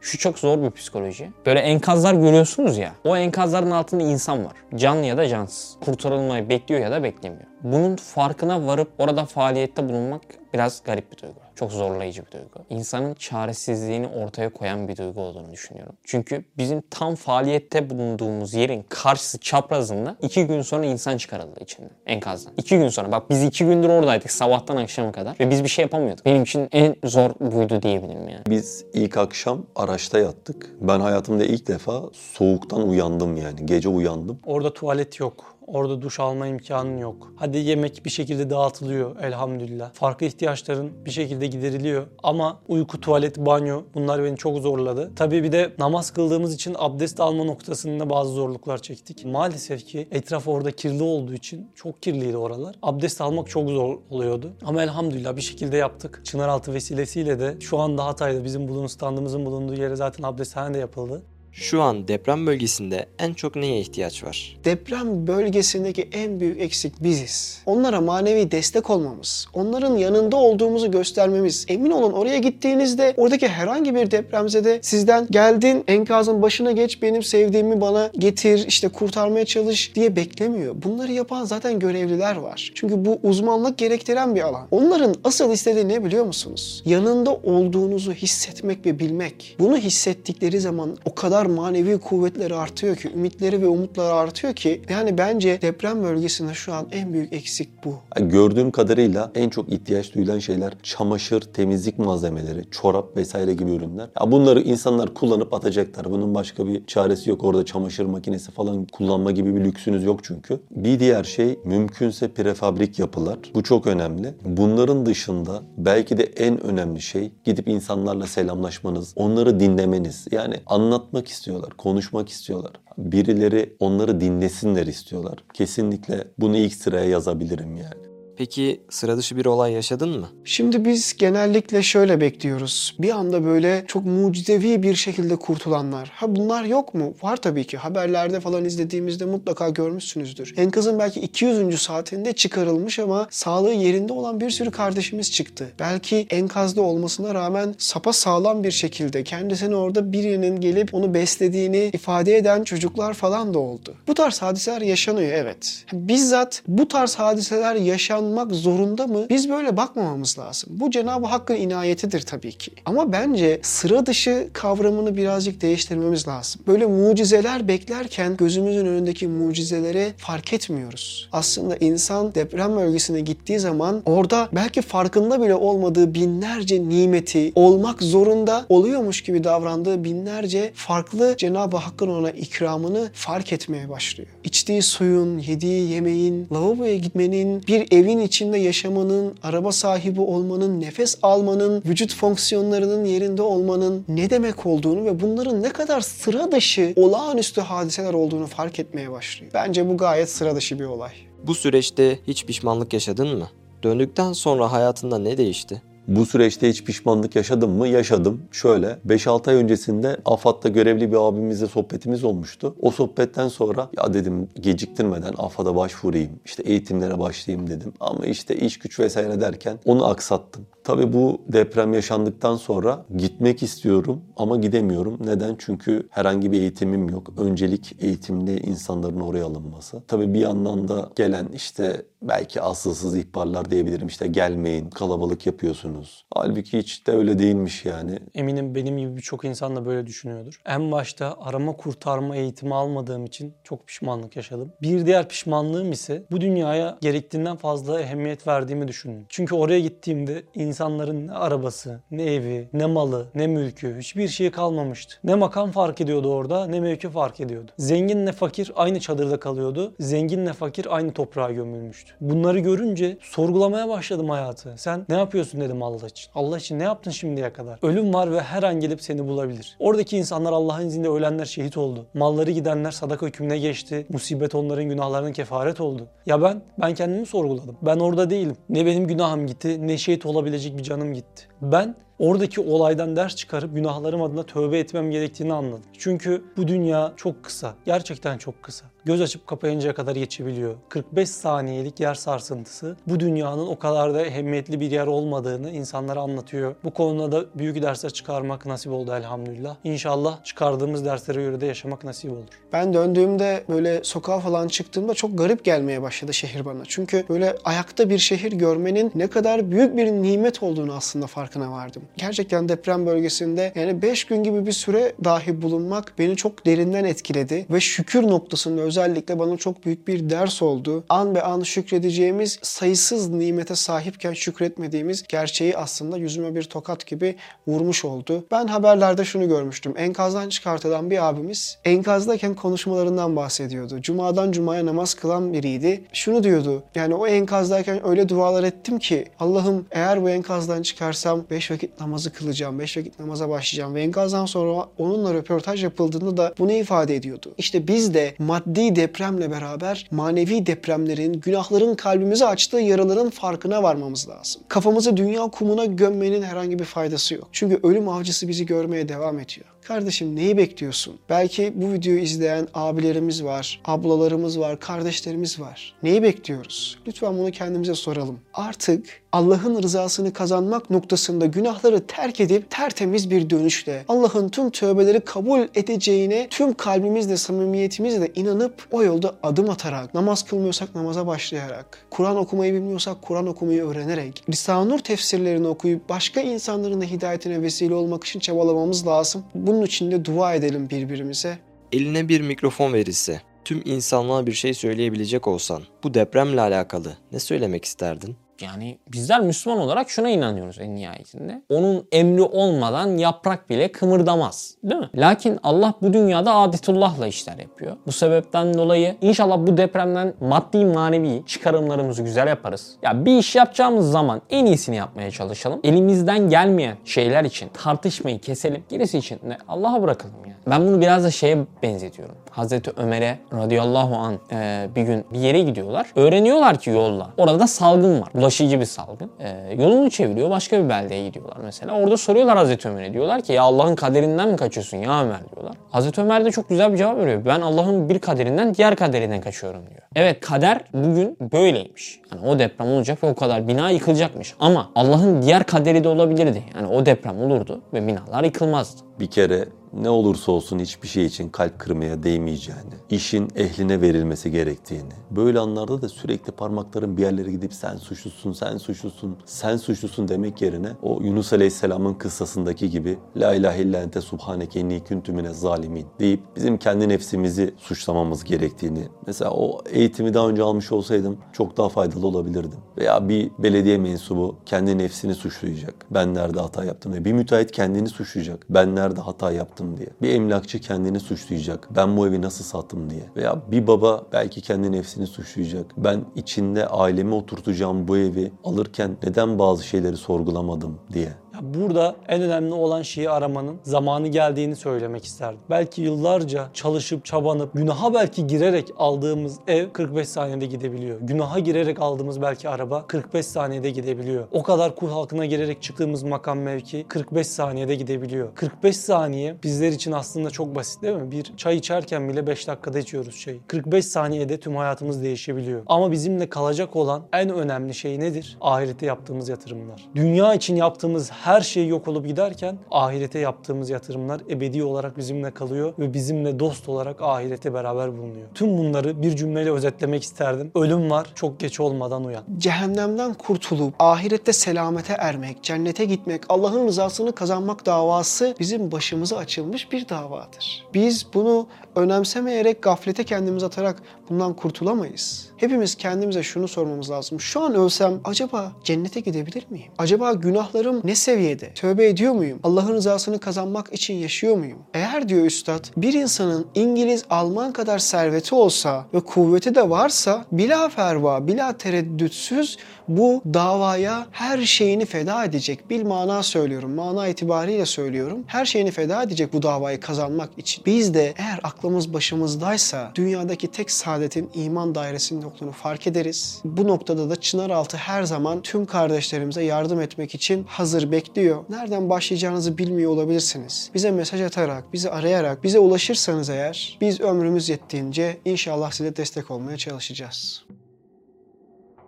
Şu 0.00 0.18
çok 0.18 0.38
zor 0.38 0.62
bir 0.62 0.70
psikoloji. 0.70 1.30
Böyle 1.46 1.60
enkazlar 1.60 2.14
görüyorsunuz 2.14 2.78
ya. 2.78 2.92
O 3.04 3.16
enkazların 3.16 3.70
altında 3.70 4.02
insan 4.02 4.44
var. 4.44 4.54
Canlı 4.74 5.06
ya 5.06 5.16
da 5.16 5.28
cansız. 5.28 5.76
Kurtarılmayı 5.84 6.48
bekliyor 6.48 6.80
ya 6.80 6.90
da 6.90 7.02
beklemiyor. 7.02 7.46
Bunun 7.72 7.96
farkına 7.96 8.66
varıp 8.66 8.88
orada 8.98 9.24
faaliyette 9.24 9.88
bulunmak 9.88 10.22
biraz 10.54 10.82
garip 10.84 11.12
bir 11.12 11.22
duygu. 11.22 11.34
Çok 11.54 11.72
zorlayıcı 11.72 12.26
bir 12.26 12.30
duygu. 12.30 12.48
İnsanın 12.70 13.14
çaresizliğini 13.14 14.06
ortaya 14.06 14.52
koyan 14.52 14.88
bir 14.88 14.96
duygu 14.96 15.20
olduğunu 15.20 15.52
düşünüyorum. 15.52 15.96
Çünkü 16.04 16.44
bizim 16.58 16.80
tam 16.90 17.14
faaliyette 17.14 17.90
bulunduğumuz 17.90 18.54
yerin 18.54 18.84
karşısı 18.88 19.38
çaprazında 19.38 20.16
iki 20.22 20.46
gün 20.46 20.62
sonra 20.62 20.86
insan 20.86 21.16
çıkarıldı 21.16 21.60
içinden 21.60 21.90
enkazdan. 22.06 22.52
İki 22.56 22.78
gün 22.78 22.88
sonra. 22.88 23.12
Bak 23.12 23.30
biz 23.30 23.44
iki 23.44 23.64
gündür 23.64 23.88
oradaydık 23.88 24.30
sabahtan 24.30 24.76
akşama 24.76 25.12
kadar 25.12 25.36
ve 25.40 25.50
biz 25.50 25.64
bir 25.64 25.68
şey 25.68 25.82
yapamıyorduk. 25.82 26.26
Benim 26.26 26.42
için 26.42 26.68
en 26.72 26.96
zor 27.04 27.30
buydu 27.40 27.82
diyebilirim 27.82 28.28
yani. 28.28 28.42
Biz 28.48 28.84
ilk 28.92 29.16
akşam 29.16 29.66
araçta 29.76 30.18
yattık. 30.18 30.70
Ben 30.80 31.00
hayatımda 31.00 31.44
ilk 31.44 31.68
defa 31.68 32.02
soğuktan 32.12 32.88
uyandım 32.88 33.36
yani. 33.36 33.66
Gece 33.66 33.88
uyandım. 33.88 34.38
Orada 34.46 34.74
tuvalet 34.74 35.20
yok. 35.20 35.55
Orada 35.66 36.02
duş 36.02 36.20
alma 36.20 36.46
imkanın 36.46 36.98
yok. 36.98 37.32
Hadi 37.36 37.58
yemek 37.58 38.04
bir 38.04 38.10
şekilde 38.10 38.50
dağıtılıyor 38.50 39.16
elhamdülillah. 39.22 39.92
Farklı 39.92 40.26
ihtiyaçların 40.26 41.04
bir 41.04 41.10
şekilde 41.10 41.46
gideriliyor. 41.46 42.06
Ama 42.22 42.60
uyku, 42.68 43.00
tuvalet, 43.00 43.38
banyo 43.38 43.82
bunlar 43.94 44.24
beni 44.24 44.36
çok 44.36 44.58
zorladı. 44.58 45.12
Tabii 45.16 45.42
bir 45.42 45.52
de 45.52 45.72
namaz 45.78 46.10
kıldığımız 46.10 46.54
için 46.54 46.76
abdest 46.78 47.20
alma 47.20 47.44
noktasında 47.44 48.10
bazı 48.10 48.32
zorluklar 48.32 48.78
çektik. 48.78 49.24
Maalesef 49.24 49.86
ki 49.86 50.08
etraf 50.10 50.48
orada 50.48 50.70
kirli 50.70 51.02
olduğu 51.02 51.34
için 51.34 51.70
çok 51.74 52.02
kirliydi 52.02 52.36
oralar. 52.36 52.76
Abdest 52.82 53.20
almak 53.20 53.48
çok 53.48 53.68
zor 53.68 53.98
oluyordu. 54.10 54.52
Ama 54.64 54.82
elhamdülillah 54.82 55.36
bir 55.36 55.42
şekilde 55.42 55.76
yaptık. 55.76 56.20
Çınaraltı 56.24 56.74
vesilesiyle 56.74 57.40
de 57.40 57.56
şu 57.60 57.78
anda 57.78 58.04
Hatay'da 58.04 58.44
bizim 58.44 58.68
bulunduğumuz 58.68 58.92
standımızın 58.92 59.46
bulunduğu 59.46 59.74
yere 59.74 59.96
zaten 59.96 60.22
abdesthane 60.24 60.74
de 60.74 60.78
yapıldı. 60.78 61.22
Şu 61.58 61.82
an 61.82 62.08
deprem 62.08 62.46
bölgesinde 62.46 63.06
en 63.18 63.34
çok 63.34 63.56
neye 63.56 63.80
ihtiyaç 63.80 64.24
var? 64.24 64.56
Deprem 64.64 65.26
bölgesindeki 65.26 66.08
en 66.12 66.40
büyük 66.40 66.60
eksik 66.60 67.02
biziz. 67.02 67.62
Onlara 67.66 68.00
manevi 68.00 68.50
destek 68.50 68.90
olmamız, 68.90 69.46
onların 69.54 69.96
yanında 69.96 70.36
olduğumuzu 70.36 70.90
göstermemiz. 70.90 71.66
Emin 71.68 71.90
olun 71.90 72.12
oraya 72.12 72.38
gittiğinizde 72.38 73.14
oradaki 73.16 73.48
herhangi 73.48 73.94
bir 73.94 74.10
depremzede 74.10 74.78
sizden 74.82 75.26
geldin 75.30 75.84
enkazın 75.88 76.42
başına 76.42 76.72
geç 76.72 77.02
benim 77.02 77.22
sevdiğimi 77.22 77.80
bana 77.80 78.10
getir 78.18 78.64
işte 78.68 78.88
kurtarmaya 78.88 79.44
çalış 79.44 79.94
diye 79.94 80.16
beklemiyor. 80.16 80.74
Bunları 80.82 81.12
yapan 81.12 81.44
zaten 81.44 81.78
görevliler 81.78 82.36
var. 82.36 82.72
Çünkü 82.74 83.04
bu 83.04 83.18
uzmanlık 83.22 83.78
gerektiren 83.78 84.34
bir 84.34 84.40
alan. 84.42 84.66
Onların 84.70 85.14
asıl 85.24 85.52
istediği 85.52 85.88
ne 85.88 86.04
biliyor 86.04 86.24
musunuz? 86.24 86.82
Yanında 86.86 87.34
olduğunuzu 87.34 88.12
hissetmek 88.12 88.86
ve 88.86 88.98
bilmek. 88.98 89.56
Bunu 89.58 89.76
hissettikleri 89.76 90.60
zaman 90.60 90.96
o 91.04 91.14
kadar 91.14 91.45
manevi 91.46 91.98
kuvvetleri 91.98 92.54
artıyor 92.54 92.96
ki, 92.96 93.10
ümitleri 93.14 93.62
ve 93.62 93.68
umutları 93.68 94.12
artıyor 94.12 94.54
ki 94.54 94.82
yani 94.88 95.18
bence 95.18 95.58
deprem 95.62 96.02
bölgesinde 96.02 96.54
şu 96.54 96.72
an 96.72 96.86
en 96.92 97.12
büyük 97.12 97.32
eksik 97.32 97.68
bu. 97.84 97.94
Yani 98.18 98.30
gördüğüm 98.30 98.70
kadarıyla 98.70 99.30
en 99.34 99.50
çok 99.50 99.68
ihtiyaç 99.68 100.14
duyulan 100.14 100.38
şeyler 100.38 100.72
çamaşır, 100.82 101.40
temizlik 101.40 101.98
malzemeleri, 101.98 102.64
çorap 102.70 103.16
vesaire 103.16 103.54
gibi 103.54 103.70
ürünler. 103.70 104.08
Ya 104.20 104.32
bunları 104.32 104.60
insanlar 104.60 105.14
kullanıp 105.14 105.54
atacaklar. 105.54 106.10
Bunun 106.10 106.34
başka 106.34 106.66
bir 106.66 106.86
çaresi 106.86 107.30
yok. 107.30 107.44
Orada 107.44 107.64
çamaşır 107.64 108.04
makinesi 108.04 108.52
falan 108.52 108.84
kullanma 108.84 109.30
gibi 109.30 109.54
bir 109.54 109.64
lüksünüz 109.64 110.04
yok 110.04 110.20
çünkü. 110.22 110.60
Bir 110.70 111.00
diğer 111.00 111.24
şey 111.24 111.58
mümkünse 111.64 112.28
prefabrik 112.28 112.98
yapılar. 112.98 113.38
Bu 113.54 113.62
çok 113.62 113.86
önemli. 113.86 114.34
Bunların 114.44 115.06
dışında 115.06 115.62
belki 115.78 116.18
de 116.18 116.22
en 116.22 116.60
önemli 116.60 117.00
şey 117.00 117.32
gidip 117.44 117.68
insanlarla 117.68 118.26
selamlaşmanız, 118.26 119.12
onları 119.16 119.60
dinlemeniz. 119.60 120.26
Yani 120.30 120.54
anlatmak 120.66 121.28
istiyorlar, 121.36 121.70
konuşmak 121.70 122.28
istiyorlar. 122.28 122.72
Birileri 122.98 123.76
onları 123.80 124.20
dinlesinler 124.20 124.86
istiyorlar. 124.86 125.44
Kesinlikle 125.54 126.24
bunu 126.38 126.56
ilk 126.56 126.74
sıraya 126.74 127.04
yazabilirim 127.04 127.76
yani. 127.76 128.05
Peki 128.36 128.80
sıra 128.90 129.16
dışı 129.16 129.36
bir 129.36 129.46
olay 129.46 129.72
yaşadın 129.72 130.20
mı? 130.20 130.28
Şimdi 130.44 130.84
biz 130.84 131.16
genellikle 131.16 131.82
şöyle 131.82 132.20
bekliyoruz. 132.20 132.96
Bir 132.98 133.10
anda 133.10 133.44
böyle 133.44 133.84
çok 133.88 134.06
mucizevi 134.06 134.82
bir 134.82 134.94
şekilde 134.94 135.36
kurtulanlar. 135.36 136.12
Ha 136.14 136.36
bunlar 136.36 136.64
yok 136.64 136.94
mu? 136.94 137.14
Var 137.22 137.36
tabii 137.36 137.64
ki. 137.64 137.76
Haberlerde 137.76 138.40
falan 138.40 138.64
izlediğimizde 138.64 139.24
mutlaka 139.24 139.68
görmüşsünüzdür. 139.68 140.54
Enkazın 140.56 140.98
belki 140.98 141.20
200. 141.20 141.82
saatinde 141.82 142.32
çıkarılmış 142.32 142.98
ama 142.98 143.26
sağlığı 143.30 143.72
yerinde 143.72 144.12
olan 144.12 144.40
bir 144.40 144.50
sürü 144.50 144.70
kardeşimiz 144.70 145.32
çıktı. 145.32 145.68
Belki 145.78 146.26
enkazda 146.30 146.82
olmasına 146.82 147.34
rağmen 147.34 147.74
sapa 147.78 148.12
sağlam 148.12 148.64
bir 148.64 148.70
şekilde 148.70 149.24
kendisini 149.24 149.76
orada 149.76 150.12
birinin 150.12 150.60
gelip 150.60 150.94
onu 150.94 151.14
beslediğini 151.14 151.90
ifade 151.92 152.36
eden 152.36 152.64
çocuklar 152.64 153.14
falan 153.14 153.54
da 153.54 153.58
oldu. 153.58 153.94
Bu 154.08 154.14
tarz 154.14 154.42
hadiseler 154.42 154.80
yaşanıyor 154.80 155.32
evet. 155.32 155.84
Bizzat 155.92 156.62
bu 156.68 156.88
tarz 156.88 157.14
hadiseler 157.14 157.74
yaşan 157.74 158.25
yaşanmak 158.26 158.52
zorunda 158.52 159.06
mı? 159.06 159.26
Biz 159.30 159.50
böyle 159.50 159.76
bakmamamız 159.76 160.38
lazım. 160.38 160.70
Bu 160.72 160.90
Cenab-ı 160.90 161.26
Hakk'ın 161.26 161.54
inayetidir 161.54 162.20
tabii 162.20 162.52
ki. 162.52 162.70
Ama 162.84 163.12
bence 163.12 163.60
sıra 163.62 164.06
dışı 164.06 164.48
kavramını 164.52 165.16
birazcık 165.16 165.60
değiştirmemiz 165.60 166.28
lazım. 166.28 166.62
Böyle 166.66 166.86
mucizeler 166.86 167.68
beklerken 167.68 168.36
gözümüzün 168.36 168.86
önündeki 168.86 169.28
mucizelere 169.28 170.12
fark 170.16 170.52
etmiyoruz. 170.52 171.28
Aslında 171.32 171.76
insan 171.76 172.34
deprem 172.34 172.76
bölgesine 172.76 173.20
gittiği 173.20 173.58
zaman 173.58 174.02
orada 174.06 174.48
belki 174.52 174.82
farkında 174.82 175.42
bile 175.42 175.54
olmadığı 175.54 176.14
binlerce 176.14 176.88
nimeti 176.88 177.52
olmak 177.54 178.02
zorunda 178.02 178.66
oluyormuş 178.68 179.22
gibi 179.22 179.44
davrandığı 179.44 180.04
binlerce 180.04 180.72
farklı 180.74 181.34
Cenab-ı 181.36 181.76
Hakk'ın 181.76 182.08
ona 182.08 182.30
ikramını 182.30 183.10
fark 183.12 183.52
etmeye 183.52 183.88
başlıyor. 183.88 184.28
İçtiği 184.44 184.82
suyun, 184.82 185.38
yediği 185.38 185.90
yemeğin, 185.90 186.48
lavaboya 186.52 186.96
gitmenin, 186.96 187.62
bir 187.68 187.86
evin 187.92 188.15
içinde 188.20 188.58
yaşamanın, 188.58 189.34
araba 189.42 189.72
sahibi 189.72 190.20
olmanın, 190.20 190.80
nefes 190.80 191.18
almanın, 191.22 191.82
vücut 191.86 192.14
fonksiyonlarının 192.14 193.04
yerinde 193.04 193.42
olmanın 193.42 194.04
ne 194.08 194.30
demek 194.30 194.66
olduğunu 194.66 195.04
ve 195.04 195.20
bunların 195.20 195.62
ne 195.62 195.68
kadar 195.68 196.00
sıra 196.00 196.52
dışı, 196.52 196.92
olağanüstü 196.96 197.60
hadiseler 197.60 198.14
olduğunu 198.14 198.46
fark 198.46 198.78
etmeye 198.78 199.10
başlıyor. 199.10 199.52
Bence 199.54 199.88
bu 199.88 199.96
gayet 199.96 200.30
sıra 200.30 200.56
dışı 200.56 200.78
bir 200.78 200.84
olay. 200.84 201.12
Bu 201.46 201.54
süreçte 201.54 202.18
hiç 202.26 202.46
pişmanlık 202.46 202.92
yaşadın 202.92 203.38
mı? 203.38 203.48
Döndükten 203.82 204.32
sonra 204.32 204.72
hayatında 204.72 205.18
ne 205.18 205.38
değişti? 205.38 205.82
Bu 206.08 206.26
süreçte 206.26 206.68
hiç 206.68 206.84
pişmanlık 206.84 207.36
yaşadım 207.36 207.70
mı? 207.70 207.88
Yaşadım. 207.88 208.42
Şöyle 208.52 208.98
5-6 209.08 209.50
ay 209.50 209.56
öncesinde 209.56 210.16
AFAD'da 210.24 210.68
görevli 210.68 211.12
bir 211.12 211.28
abimizle 211.28 211.66
sohbetimiz 211.66 212.24
olmuştu. 212.24 212.74
O 212.80 212.90
sohbetten 212.90 213.48
sonra 213.48 213.90
ya 213.96 214.14
dedim 214.14 214.48
geciktirmeden 214.60 215.34
AFAD'a 215.38 215.76
başvurayım. 215.76 216.30
işte 216.44 216.62
eğitimlere 216.62 217.18
başlayayım 217.18 217.70
dedim. 217.70 217.92
Ama 218.00 218.26
işte 218.26 218.56
iş 218.56 218.78
güç 218.78 219.00
vesaire 219.00 219.40
derken 219.40 219.78
onu 219.84 220.06
aksattım. 220.06 220.66
Tabii 220.86 221.12
bu 221.12 221.42
deprem 221.48 221.92
yaşandıktan 221.92 222.56
sonra 222.56 223.04
gitmek 223.16 223.62
istiyorum 223.62 224.22
ama 224.36 224.56
gidemiyorum. 224.56 225.18
Neden? 225.24 225.56
Çünkü 225.58 226.08
herhangi 226.10 226.52
bir 226.52 226.60
eğitimim 226.60 227.08
yok. 227.08 227.32
Öncelik 227.38 227.96
eğitimli 228.00 228.60
insanların 228.60 229.20
oraya 229.20 229.44
alınması. 229.44 230.02
Tabii 230.08 230.34
bir 230.34 230.40
yandan 230.40 230.88
da 230.88 231.10
gelen 231.16 231.46
işte 231.54 232.02
belki 232.22 232.60
asılsız 232.60 233.16
ihbarlar 233.16 233.70
diyebilirim. 233.70 234.06
İşte 234.06 234.26
gelmeyin, 234.26 234.90
kalabalık 234.90 235.46
yapıyorsunuz. 235.46 236.26
Halbuki 236.34 236.78
hiç 236.78 237.06
de 237.06 237.12
öyle 237.12 237.38
değilmiş 237.38 237.84
yani. 237.84 238.18
Eminim 238.34 238.74
benim 238.74 238.98
gibi 238.98 239.16
birçok 239.16 239.44
insan 239.44 239.76
da 239.76 239.86
böyle 239.86 240.06
düşünüyordur. 240.06 240.60
En 240.66 240.92
başta 240.92 241.36
arama 241.40 241.72
kurtarma 241.72 242.36
eğitimi 242.36 242.74
almadığım 242.74 243.24
için 243.24 243.54
çok 243.64 243.86
pişmanlık 243.86 244.36
yaşadım. 244.36 244.72
Bir 244.82 245.06
diğer 245.06 245.28
pişmanlığım 245.28 245.92
ise 245.92 246.26
bu 246.30 246.40
dünyaya 246.40 246.98
gerektiğinden 247.00 247.56
fazla 247.56 248.00
ehemmiyet 248.00 248.46
verdiğimi 248.46 248.88
düşündüm. 248.88 249.26
Çünkü 249.28 249.54
oraya 249.54 249.80
gittiğimde 249.80 250.42
insanların 250.76 251.26
ne 251.26 251.32
arabası, 251.32 252.00
ne 252.10 252.22
evi, 252.22 252.68
ne 252.72 252.86
malı, 252.86 253.26
ne 253.34 253.46
mülkü 253.46 253.98
hiçbir 253.98 254.28
şey 254.28 254.50
kalmamıştı. 254.50 255.14
Ne 255.24 255.34
makam 255.34 255.70
fark 255.70 256.00
ediyordu 256.00 256.34
orada 256.34 256.66
ne 256.66 256.80
mevki 256.80 257.10
fark 257.10 257.40
ediyordu. 257.40 257.70
Zenginle 257.78 258.32
fakir 258.32 258.72
aynı 258.76 259.00
çadırda 259.00 259.40
kalıyordu. 259.40 259.94
Zenginle 260.00 260.52
fakir 260.52 260.96
aynı 260.96 261.12
toprağa 261.12 261.50
gömülmüştü. 261.50 262.12
Bunları 262.20 262.58
görünce 262.58 263.18
sorgulamaya 263.20 263.88
başladım 263.88 264.28
hayatı. 264.28 264.74
Sen 264.76 265.06
ne 265.08 265.14
yapıyorsun 265.16 265.60
dedim 265.60 265.82
Allah 265.82 266.06
için. 266.06 266.30
Allah 266.34 266.58
için 266.58 266.78
ne 266.78 266.82
yaptın 266.82 267.10
şimdiye 267.10 267.52
kadar? 267.52 267.78
Ölüm 267.82 268.14
var 268.14 268.32
ve 268.32 268.40
her 268.40 268.62
an 268.62 268.80
gelip 268.80 269.02
seni 269.02 269.28
bulabilir. 269.28 269.76
Oradaki 269.78 270.16
insanlar 270.16 270.52
Allah'ın 270.52 270.86
izniyle 270.86 271.08
ölenler 271.08 271.44
şehit 271.44 271.76
oldu. 271.76 272.06
Malları 272.14 272.50
gidenler 272.50 272.90
sadaka 272.90 273.26
hükmüne 273.26 273.58
geçti. 273.58 274.06
Musibet 274.08 274.54
onların 274.54 274.84
günahlarının 274.84 275.32
kefaret 275.32 275.80
oldu. 275.80 276.06
Ya 276.26 276.42
ben, 276.42 276.62
ben 276.80 276.94
kendimi 276.94 277.26
sorguladım. 277.26 277.76
Ben 277.82 277.96
orada 277.96 278.30
değilim. 278.30 278.56
Ne 278.68 278.86
benim 278.86 279.06
günahım 279.06 279.46
gitti 279.46 279.86
ne 279.86 279.98
şehit 279.98 280.26
olabilecek 280.66 280.78
bir 280.78 280.82
canım 280.82 281.14
gitti. 281.14 281.48
Ben 281.62 281.96
oradaki 282.18 282.60
olaydan 282.60 283.16
ders 283.16 283.36
çıkarıp 283.36 283.74
günahlarım 283.74 284.22
adına 284.22 284.42
tövbe 284.42 284.78
etmem 284.78 285.10
gerektiğini 285.10 285.52
anladım. 285.52 285.84
Çünkü 285.98 286.44
bu 286.56 286.68
dünya 286.68 287.12
çok 287.16 287.44
kısa. 287.44 287.74
Gerçekten 287.84 288.38
çok 288.38 288.62
kısa. 288.62 288.86
Göz 289.04 289.20
açıp 289.20 289.46
kapayıncaya 289.46 289.94
kadar 289.94 290.16
geçebiliyor. 290.16 290.74
45 290.88 291.28
saniyelik 291.30 292.00
yer 292.00 292.14
sarsıntısı 292.14 292.96
bu 293.06 293.20
dünyanın 293.20 293.66
o 293.66 293.78
kadar 293.78 294.14
da 294.14 294.22
ehemmiyetli 294.22 294.80
bir 294.80 294.90
yer 294.90 295.06
olmadığını 295.06 295.70
insanlara 295.70 296.20
anlatıyor. 296.20 296.74
Bu 296.84 296.90
konuda 296.90 297.32
da 297.32 297.44
büyük 297.54 297.82
dersler 297.82 298.10
çıkarmak 298.10 298.66
nasip 298.66 298.92
oldu 298.92 299.14
elhamdülillah. 299.14 299.76
İnşallah 299.84 300.44
çıkardığımız 300.44 301.04
derslere 301.04 301.42
göre 301.42 301.60
de 301.60 301.66
yaşamak 301.66 302.04
nasip 302.04 302.32
olur. 302.32 302.44
Ben 302.72 302.94
döndüğümde 302.94 303.64
böyle 303.68 304.04
sokağa 304.04 304.40
falan 304.40 304.68
çıktığımda 304.68 305.14
çok 305.14 305.38
garip 305.38 305.64
gelmeye 305.64 306.02
başladı 306.02 306.34
şehir 306.34 306.64
bana. 306.64 306.82
Çünkü 306.88 307.24
böyle 307.28 307.56
ayakta 307.64 308.10
bir 308.10 308.18
şehir 308.18 308.52
görmenin 308.52 309.12
ne 309.14 309.26
kadar 309.26 309.70
büyük 309.70 309.96
bir 309.96 310.06
nimet 310.06 310.62
olduğunu 310.62 310.94
aslında 310.94 311.26
farkına 311.46 311.72
vardım. 311.72 312.02
Gerçekten 312.16 312.68
deprem 312.68 313.06
bölgesinde 313.06 313.72
yani 313.74 314.02
5 314.02 314.24
gün 314.24 314.44
gibi 314.44 314.66
bir 314.66 314.72
süre 314.72 315.12
dahi 315.24 315.62
bulunmak 315.62 316.12
beni 316.18 316.36
çok 316.36 316.66
derinden 316.66 317.04
etkiledi 317.04 317.66
ve 317.70 317.80
şükür 317.80 318.22
noktasında 318.22 318.82
özellikle 318.82 319.38
bana 319.38 319.56
çok 319.56 319.84
büyük 319.84 320.08
bir 320.08 320.30
ders 320.30 320.62
oldu. 320.62 321.04
An 321.08 321.34
be 321.34 321.42
an 321.42 321.62
şükredeceğimiz 321.62 322.58
sayısız 322.62 323.28
nimete 323.28 323.74
sahipken 323.74 324.32
şükretmediğimiz 324.32 325.22
gerçeği 325.28 325.76
aslında 325.76 326.18
yüzüme 326.18 326.54
bir 326.54 326.62
tokat 326.62 327.06
gibi 327.06 327.36
vurmuş 327.66 328.04
oldu. 328.04 328.44
Ben 328.50 328.66
haberlerde 328.66 329.24
şunu 329.24 329.48
görmüştüm. 329.48 329.94
Enkazdan 329.96 330.48
çıkartılan 330.48 331.10
bir 331.10 331.28
abimiz 331.28 331.78
enkazdayken 331.84 332.54
konuşmalarından 332.54 333.36
bahsediyordu. 333.36 334.02
Cumadan 334.02 334.52
cumaya 334.52 334.86
namaz 334.86 335.14
kılan 335.14 335.52
biriydi. 335.52 336.04
Şunu 336.12 336.42
diyordu. 336.42 336.82
Yani 336.94 337.14
o 337.14 337.26
enkazdayken 337.26 338.06
öyle 338.06 338.28
dualar 338.28 338.64
ettim 338.64 338.98
ki 338.98 339.24
Allah'ım 339.40 339.86
eğer 339.90 340.22
bu 340.22 340.30
enkazdan 340.30 340.82
çıkarsam 340.82 341.35
5 341.50 341.70
vakit 341.70 342.00
namazı 342.00 342.32
kılacağım, 342.32 342.78
5 342.78 342.96
vakit 342.96 343.18
namaza 343.18 343.48
başlayacağım 343.48 343.94
ve 343.94 344.02
enkazdan 344.02 344.46
sonra 344.46 344.86
onunla 344.98 345.34
röportaj 345.34 345.84
yapıldığında 345.84 346.36
da 346.36 346.54
bunu 346.58 346.72
ifade 346.72 347.16
ediyordu. 347.16 347.54
İşte 347.58 347.88
biz 347.88 348.14
de 348.14 348.34
maddi 348.38 348.96
depremle 348.96 349.50
beraber 349.50 350.08
manevi 350.10 350.66
depremlerin, 350.66 351.32
günahların 351.32 351.94
kalbimize 351.94 352.46
açtığı 352.46 352.80
yaraların 352.80 353.30
farkına 353.30 353.82
varmamız 353.82 354.28
lazım. 354.28 354.62
Kafamızı 354.68 355.16
dünya 355.16 355.42
kumuna 355.42 355.84
gömmenin 355.84 356.42
herhangi 356.42 356.78
bir 356.78 356.84
faydası 356.84 357.34
yok. 357.34 357.48
Çünkü 357.52 357.80
ölüm 357.82 358.08
avcısı 358.08 358.48
bizi 358.48 358.66
görmeye 358.66 359.08
devam 359.08 359.38
ediyor. 359.38 359.66
Kardeşim 359.88 360.36
neyi 360.36 360.56
bekliyorsun? 360.56 361.18
Belki 361.28 361.72
bu 361.76 361.92
videoyu 361.92 362.18
izleyen 362.18 362.68
abilerimiz 362.74 363.44
var, 363.44 363.80
ablalarımız 363.84 364.60
var, 364.60 364.80
kardeşlerimiz 364.80 365.60
var. 365.60 365.94
Neyi 366.02 366.22
bekliyoruz? 366.22 366.98
Lütfen 367.06 367.38
bunu 367.38 367.50
kendimize 367.50 367.94
soralım. 367.94 368.40
Artık 368.54 369.22
Allah'ın 369.32 369.82
rızasını 369.82 370.32
kazanmak 370.32 370.90
noktasında 370.90 371.46
günahları 371.46 372.06
terk 372.06 372.40
edip 372.40 372.70
tertemiz 372.70 373.30
bir 373.30 373.50
dönüşle 373.50 374.04
Allah'ın 374.08 374.48
tüm 374.48 374.70
tövbeleri 374.70 375.20
kabul 375.20 375.60
edeceğine 375.74 376.46
tüm 376.50 376.74
kalbimizle, 376.74 377.36
samimiyetimizle 377.36 378.32
inanıp 378.34 378.86
o 378.90 379.02
yolda 379.02 379.34
adım 379.42 379.70
atarak, 379.70 380.14
namaz 380.14 380.42
kılmıyorsak 380.42 380.94
namaza 380.94 381.26
başlayarak, 381.26 382.06
Kur'an 382.10 382.36
okumayı 382.36 382.74
bilmiyorsak 382.74 383.22
Kur'an 383.22 383.46
okumayı 383.46 383.84
öğrenerek, 383.84 384.44
Risale-i 384.50 384.88
Nur 384.88 384.98
tefsirlerini 384.98 385.66
okuyup 385.66 386.08
başka 386.08 386.40
insanların 386.40 387.00
da 387.00 387.04
hidayetine 387.04 387.62
vesile 387.62 387.94
olmak 387.94 388.24
için 388.24 388.40
çabalamamız 388.40 389.06
lazım. 389.06 389.44
Bunun 389.76 389.86
için 389.86 390.10
de 390.10 390.24
dua 390.24 390.54
edelim 390.54 390.90
birbirimize. 390.90 391.58
Eline 391.92 392.28
bir 392.28 392.40
mikrofon 392.40 392.92
verilse, 392.92 393.40
tüm 393.64 393.82
insanlığa 393.84 394.46
bir 394.46 394.52
şey 394.52 394.74
söyleyebilecek 394.74 395.48
olsan, 395.48 395.82
bu 396.04 396.14
depremle 396.14 396.60
alakalı 396.60 397.16
ne 397.32 397.40
söylemek 397.40 397.84
isterdin? 397.84 398.36
Yani 398.62 398.98
bizler 399.12 399.40
Müslüman 399.40 399.78
olarak 399.78 400.10
şuna 400.10 400.28
inanıyoruz 400.28 400.78
en 400.80 400.94
nihayetinde. 400.94 401.62
Onun 401.70 402.08
emri 402.12 402.42
olmadan 402.42 403.16
yaprak 403.16 403.70
bile 403.70 403.92
kımırdamaz. 403.92 404.74
Değil 404.82 405.00
mi? 405.00 405.10
Lakin 405.14 405.58
Allah 405.62 405.94
bu 406.02 406.12
dünyada 406.12 406.54
adetullahla 406.54 407.26
işler 407.26 407.58
yapıyor. 407.58 407.96
Bu 408.06 408.12
sebepten 408.12 408.74
dolayı 408.74 409.16
inşallah 409.20 409.58
bu 409.58 409.76
depremden 409.76 410.34
maddi 410.40 410.84
manevi 410.84 411.42
çıkarımlarımızı 411.46 412.22
güzel 412.22 412.48
yaparız. 412.48 412.96
Ya 413.02 413.24
bir 413.24 413.38
iş 413.38 413.56
yapacağımız 413.56 414.10
zaman 414.10 414.42
en 414.50 414.66
iyisini 414.66 414.96
yapmaya 414.96 415.30
çalışalım. 415.30 415.80
Elimizden 415.84 416.50
gelmeyen 416.50 416.96
şeyler 417.04 417.44
için 417.44 417.68
tartışmayı 417.68 418.40
keselim. 418.40 418.84
Gerisi 418.88 419.18
için 419.18 419.36
de 419.36 419.58
Allah'a 419.68 420.02
bırakalım 420.02 420.34
yani. 420.44 420.56
Ben 420.66 420.86
bunu 420.88 421.00
biraz 421.00 421.24
da 421.24 421.30
şeye 421.30 421.58
benzetiyorum. 421.82 422.36
Hazreti 422.56 422.92
Ömer'e 422.96 423.38
radıyallahu 423.52 424.16
an 424.16 424.38
e, 424.52 424.88
bir 424.96 425.02
gün 425.02 425.24
bir 425.32 425.38
yere 425.38 425.60
gidiyorlar. 425.60 426.06
Öğreniyorlar 426.16 426.78
ki 426.78 426.90
yolda. 426.90 427.26
Orada 427.36 427.66
salgın 427.66 428.20
var. 428.20 428.28
Bulaşıcı 428.34 428.80
bir 428.80 428.84
salgın. 428.84 429.30
E, 429.40 429.74
yolunu 429.82 430.10
çeviriyor. 430.10 430.50
Başka 430.50 430.84
bir 430.84 430.88
beldeye 430.88 431.28
gidiyorlar 431.28 431.56
mesela. 431.64 432.00
Orada 432.00 432.16
soruyorlar 432.16 432.56
Hazreti 432.56 432.88
Ömer'e. 432.88 433.12
Diyorlar 433.12 433.42
ki 433.42 433.52
ya 433.52 433.62
Allah'ın 433.62 433.96
kaderinden 433.96 434.48
mi 434.48 434.56
kaçıyorsun 434.56 434.96
ya 434.96 435.22
Ömer 435.22 435.40
diyorlar. 435.54 435.76
Hazreti 435.90 436.20
Ömer 436.20 436.44
de 436.44 436.50
çok 436.50 436.68
güzel 436.68 436.92
bir 436.92 436.98
cevap 436.98 437.18
veriyor. 437.18 437.44
Ben 437.44 437.60
Allah'ın 437.60 438.08
bir 438.08 438.18
kaderinden 438.18 438.74
diğer 438.74 438.96
kaderinden 438.96 439.40
kaçıyorum 439.40 439.86
diyor. 439.90 440.00
Evet 440.14 440.40
kader 440.40 440.80
bugün 440.94 441.36
böyleymiş. 441.52 442.20
Yani 442.32 442.48
o 442.48 442.58
deprem 442.58 442.88
olacak 442.88 443.24
ve 443.24 443.30
o 443.30 443.34
kadar 443.34 443.68
bina 443.68 443.90
yıkılacakmış. 443.90 444.54
Ama 444.60 444.90
Allah'ın 444.94 445.42
diğer 445.42 445.64
kaderi 445.64 446.04
de 446.04 446.08
olabilirdi. 446.08 446.62
Yani 446.76 446.86
o 446.86 447.06
deprem 447.06 447.40
olurdu 447.40 447.80
ve 447.94 448.06
binalar 448.06 448.44
yıkılmazdı. 448.44 449.00
Bir 449.20 449.26
kere 449.26 449.64
ne 450.02 450.10
olursa 450.10 450.52
olsun 450.52 450.78
hiçbir 450.78 451.08
şey 451.08 451.24
için 451.24 451.48
kalp 451.48 451.78
kırmaya 451.78 452.22
değmeyeceğini, 452.22 452.94
işin 453.10 453.48
ehline 453.56 454.00
verilmesi 454.00 454.50
gerektiğini, 454.50 455.12
böyle 455.30 455.58
anlarda 455.58 456.02
da 456.02 456.08
sürekli 456.08 456.52
parmakların 456.52 457.16
bir 457.16 457.22
yerlere 457.22 457.50
gidip 457.50 457.74
sen 457.74 457.96
suçlusun, 457.96 458.52
sen 458.52 458.76
suçlusun, 458.76 459.36
sen 459.44 459.76
suçlusun 459.76 460.28
demek 460.28 460.62
yerine 460.62 460.88
o 461.02 461.22
Yunus 461.22 461.52
Aleyhisselam'ın 461.52 462.14
kıssasındaki 462.14 462.90
gibi 462.90 463.18
La 463.36 463.54
ilahe 463.54 463.82
illa 463.82 464.02
ente 464.02 464.20
subhaneke 464.20 464.80
inni 464.80 465.04
kuntu 465.04 465.32
mine 465.32 465.52
zalimin 465.52 466.06
deyip 466.20 466.40
bizim 466.56 466.78
kendi 466.78 467.08
nefsimizi 467.08 467.74
suçlamamız 467.78 468.44
gerektiğini, 468.44 469.08
mesela 469.26 469.50
o 469.50 469.80
eğitimi 469.90 470.34
daha 470.34 470.48
önce 470.48 470.62
almış 470.62 470.92
olsaydım 470.92 471.38
çok 471.52 471.76
daha 471.76 471.88
faydalı 471.88 472.26
olabilirdim. 472.26 472.78
Veya 472.98 473.28
bir 473.28 473.50
belediye 473.58 473.98
mensubu 473.98 474.56
kendi 474.66 474.98
nefsini 474.98 475.34
suçlayacak. 475.34 475.94
Ben 476.10 476.34
nerede 476.34 476.60
hata 476.60 476.84
yaptım 476.84 477.12
diye. 477.12 477.24
Bir 477.24 477.32
müteahhit 477.32 477.72
kendini 477.72 478.08
suçlayacak. 478.08 478.66
Ben 478.70 478.96
nerede 478.96 479.20
hata 479.20 479.52
yaptım 479.52 479.85
diye. 479.96 480.08
Bir 480.22 480.28
emlakçı 480.28 480.80
kendini 480.80 481.20
suçlayacak. 481.20 481.88
Ben 481.96 482.16
bu 482.16 482.26
evi 482.26 482.42
nasıl 482.42 482.64
sattım 482.64 483.10
diye. 483.10 483.22
Veya 483.36 483.62
bir 483.70 483.86
baba 483.86 484.26
belki 484.32 484.60
kendi 484.60 484.92
nefsini 484.92 485.26
suçlayacak. 485.26 485.94
Ben 485.96 486.24
içinde 486.34 486.86
ailemi 486.86 487.34
oturtacağım 487.34 488.08
bu 488.08 488.16
evi 488.16 488.52
alırken 488.64 489.16
neden 489.22 489.58
bazı 489.58 489.86
şeyleri 489.86 490.16
sorgulamadım 490.16 490.98
diye. 491.12 491.32
Burada 491.62 492.16
en 492.28 492.42
önemli 492.42 492.74
olan 492.74 493.02
şeyi 493.02 493.30
aramanın 493.30 493.76
zamanı 493.82 494.28
geldiğini 494.28 494.76
söylemek 494.76 495.24
isterdim. 495.24 495.60
Belki 495.70 496.02
yıllarca 496.02 496.68
çalışıp 496.74 497.24
çabanıp 497.24 497.74
günaha 497.74 498.14
belki 498.14 498.46
girerek 498.46 498.88
aldığımız 498.98 499.58
ev 499.66 499.90
45 499.92 500.28
saniyede 500.28 500.66
gidebiliyor. 500.66 501.20
Günaha 501.20 501.64
girerek 501.64 502.00
aldığımız 502.00 502.42
belki 502.42 502.68
araba 502.68 503.06
45 503.06 503.46
saniyede 503.46 503.90
gidebiliyor. 503.90 504.44
O 504.52 504.62
kadar 504.62 504.94
kul 504.94 505.10
halkına 505.10 505.46
girerek 505.46 505.82
çıktığımız 505.82 506.22
makam 506.22 506.58
mevki 506.58 507.06
45 507.08 507.46
saniyede 507.46 507.94
gidebiliyor. 507.94 508.54
45 508.54 508.96
saniye 508.96 509.56
bizler 509.62 509.88
için 509.88 510.12
aslında 510.12 510.50
çok 510.50 510.74
basit 510.74 511.02
değil 511.02 511.16
mi? 511.16 511.30
Bir 511.30 511.52
çay 511.56 511.76
içerken 511.76 512.28
bile 512.28 512.46
5 512.46 512.68
dakikada 512.68 512.98
içiyoruz 512.98 513.40
çayı. 513.40 513.60
45 513.66 514.06
saniyede 514.06 514.60
tüm 514.60 514.76
hayatımız 514.76 515.22
değişebiliyor. 515.22 515.82
Ama 515.86 516.12
bizimle 516.12 516.48
kalacak 516.48 516.96
olan 516.96 517.22
en 517.32 517.50
önemli 517.50 517.94
şey 517.94 518.20
nedir? 518.20 518.56
Ahirete 518.60 519.06
yaptığımız 519.06 519.48
yatırımlar. 519.48 520.08
Dünya 520.14 520.54
için 520.54 520.76
yaptığımız 520.76 521.30
şey 521.60 521.88
yok 521.88 522.08
olup 522.08 522.26
giderken 522.26 522.78
ahirete 522.90 523.38
yaptığımız 523.38 523.90
yatırımlar 523.90 524.40
ebedi 524.50 524.84
olarak 524.84 525.18
bizimle 525.18 525.50
kalıyor 525.50 525.94
ve 525.98 526.14
bizimle 526.14 526.58
dost 526.58 526.88
olarak 526.88 527.22
ahirete 527.22 527.74
beraber 527.74 528.18
bulunuyor. 528.18 528.48
Tüm 528.54 528.78
bunları 528.78 529.22
bir 529.22 529.36
cümleyle 529.36 529.70
özetlemek 529.70 530.22
isterdim. 530.22 530.70
Ölüm 530.74 531.10
var, 531.10 531.26
çok 531.34 531.60
geç 531.60 531.80
olmadan 531.80 532.24
uyan. 532.24 532.44
cehennemden 532.58 533.34
kurtulup 533.34 533.94
ahirette 533.98 534.52
selamete 534.52 535.12
ermek, 535.12 535.62
cennete 535.62 536.04
gitmek, 536.04 536.42
Allah'ın 536.48 536.86
rızasını 536.86 537.34
kazanmak 537.34 537.86
davası 537.86 538.54
bizim 538.60 538.92
başımıza 538.92 539.36
açılmış 539.36 539.92
bir 539.92 540.08
davadır. 540.08 540.86
Biz 540.94 541.26
bunu 541.34 541.66
önemsemeyerek 541.96 542.82
gaflete 542.82 543.24
kendimizi 543.24 543.66
atarak 543.66 544.02
bundan 544.30 544.54
kurtulamayız. 544.54 545.48
Hepimiz 545.56 545.94
kendimize 545.94 546.42
şunu 546.42 546.68
sormamız 546.68 547.10
lazım. 547.10 547.40
Şu 547.40 547.60
an 547.60 547.74
ölsem 547.74 548.20
acaba 548.24 548.72
cennete 548.84 549.20
gidebilir 549.20 549.66
miyim? 549.70 549.92
Acaba 549.98 550.32
günahlarım 550.32 551.00
ne 551.04 551.14
seviyede? 551.36 551.72
Tövbe 551.74 552.06
ediyor 552.08 552.32
muyum? 552.32 552.60
Allah'ın 552.62 552.94
rızasını 552.94 553.38
kazanmak 553.38 553.92
için 553.92 554.14
yaşıyor 554.14 554.56
muyum? 554.56 554.78
Eğer 554.94 555.28
diyor 555.28 555.44
üstad 555.44 555.84
bir 555.96 556.12
insanın 556.12 556.66
İngiliz, 556.74 557.24
Alman 557.30 557.72
kadar 557.72 557.98
serveti 557.98 558.54
olsa 558.54 559.06
ve 559.14 559.20
kuvveti 559.20 559.74
de 559.74 559.90
varsa 559.90 560.44
bila 560.52 560.88
ferva, 560.88 561.46
bila 561.46 561.78
tereddütsüz 561.78 562.76
bu 563.08 563.42
davaya 563.54 564.26
her 564.32 564.62
şeyini 564.62 565.06
feda 565.06 565.44
edecek. 565.44 565.90
Bil 565.90 566.06
mana 566.06 566.42
söylüyorum. 566.42 566.94
Mana 566.94 567.28
itibariyle 567.28 567.86
söylüyorum. 567.86 568.44
Her 568.46 568.64
şeyini 568.64 568.90
feda 568.90 569.22
edecek 569.22 569.52
bu 569.52 569.62
davayı 569.62 570.00
kazanmak 570.00 570.50
için. 570.56 570.84
Biz 570.86 571.14
de 571.14 571.34
eğer 571.38 571.60
aklımız 571.62 572.12
başımızdaysa 572.12 573.12
dünyadaki 573.14 573.68
tek 573.68 573.90
saadetin 573.90 574.50
iman 574.54 574.94
dairesinde 574.94 575.46
olduğunu 575.46 575.72
fark 575.72 576.06
ederiz. 576.06 576.60
Bu 576.64 576.88
noktada 576.88 577.30
da 577.30 577.36
Çınaraltı 577.36 577.96
her 577.96 578.22
zaman 578.22 578.62
tüm 578.62 578.86
kardeşlerimize 578.86 579.62
yardım 579.64 580.00
etmek 580.00 580.34
için 580.34 580.64
hazır 580.64 581.12
bekliyor. 581.12 581.64
Nereden 581.68 582.10
başlayacağınızı 582.10 582.78
bilmiyor 582.78 583.10
olabilirsiniz. 583.10 583.90
Bize 583.94 584.10
mesaj 584.10 584.40
atarak, 584.40 584.92
bizi 584.92 585.10
arayarak, 585.10 585.64
bize 585.64 585.78
ulaşırsanız 585.78 586.50
eğer 586.50 586.98
biz 587.00 587.20
ömrümüz 587.20 587.68
yettiğince 587.68 588.36
inşallah 588.44 588.90
size 588.90 589.16
destek 589.16 589.50
olmaya 589.50 589.76
çalışacağız. 589.76 590.64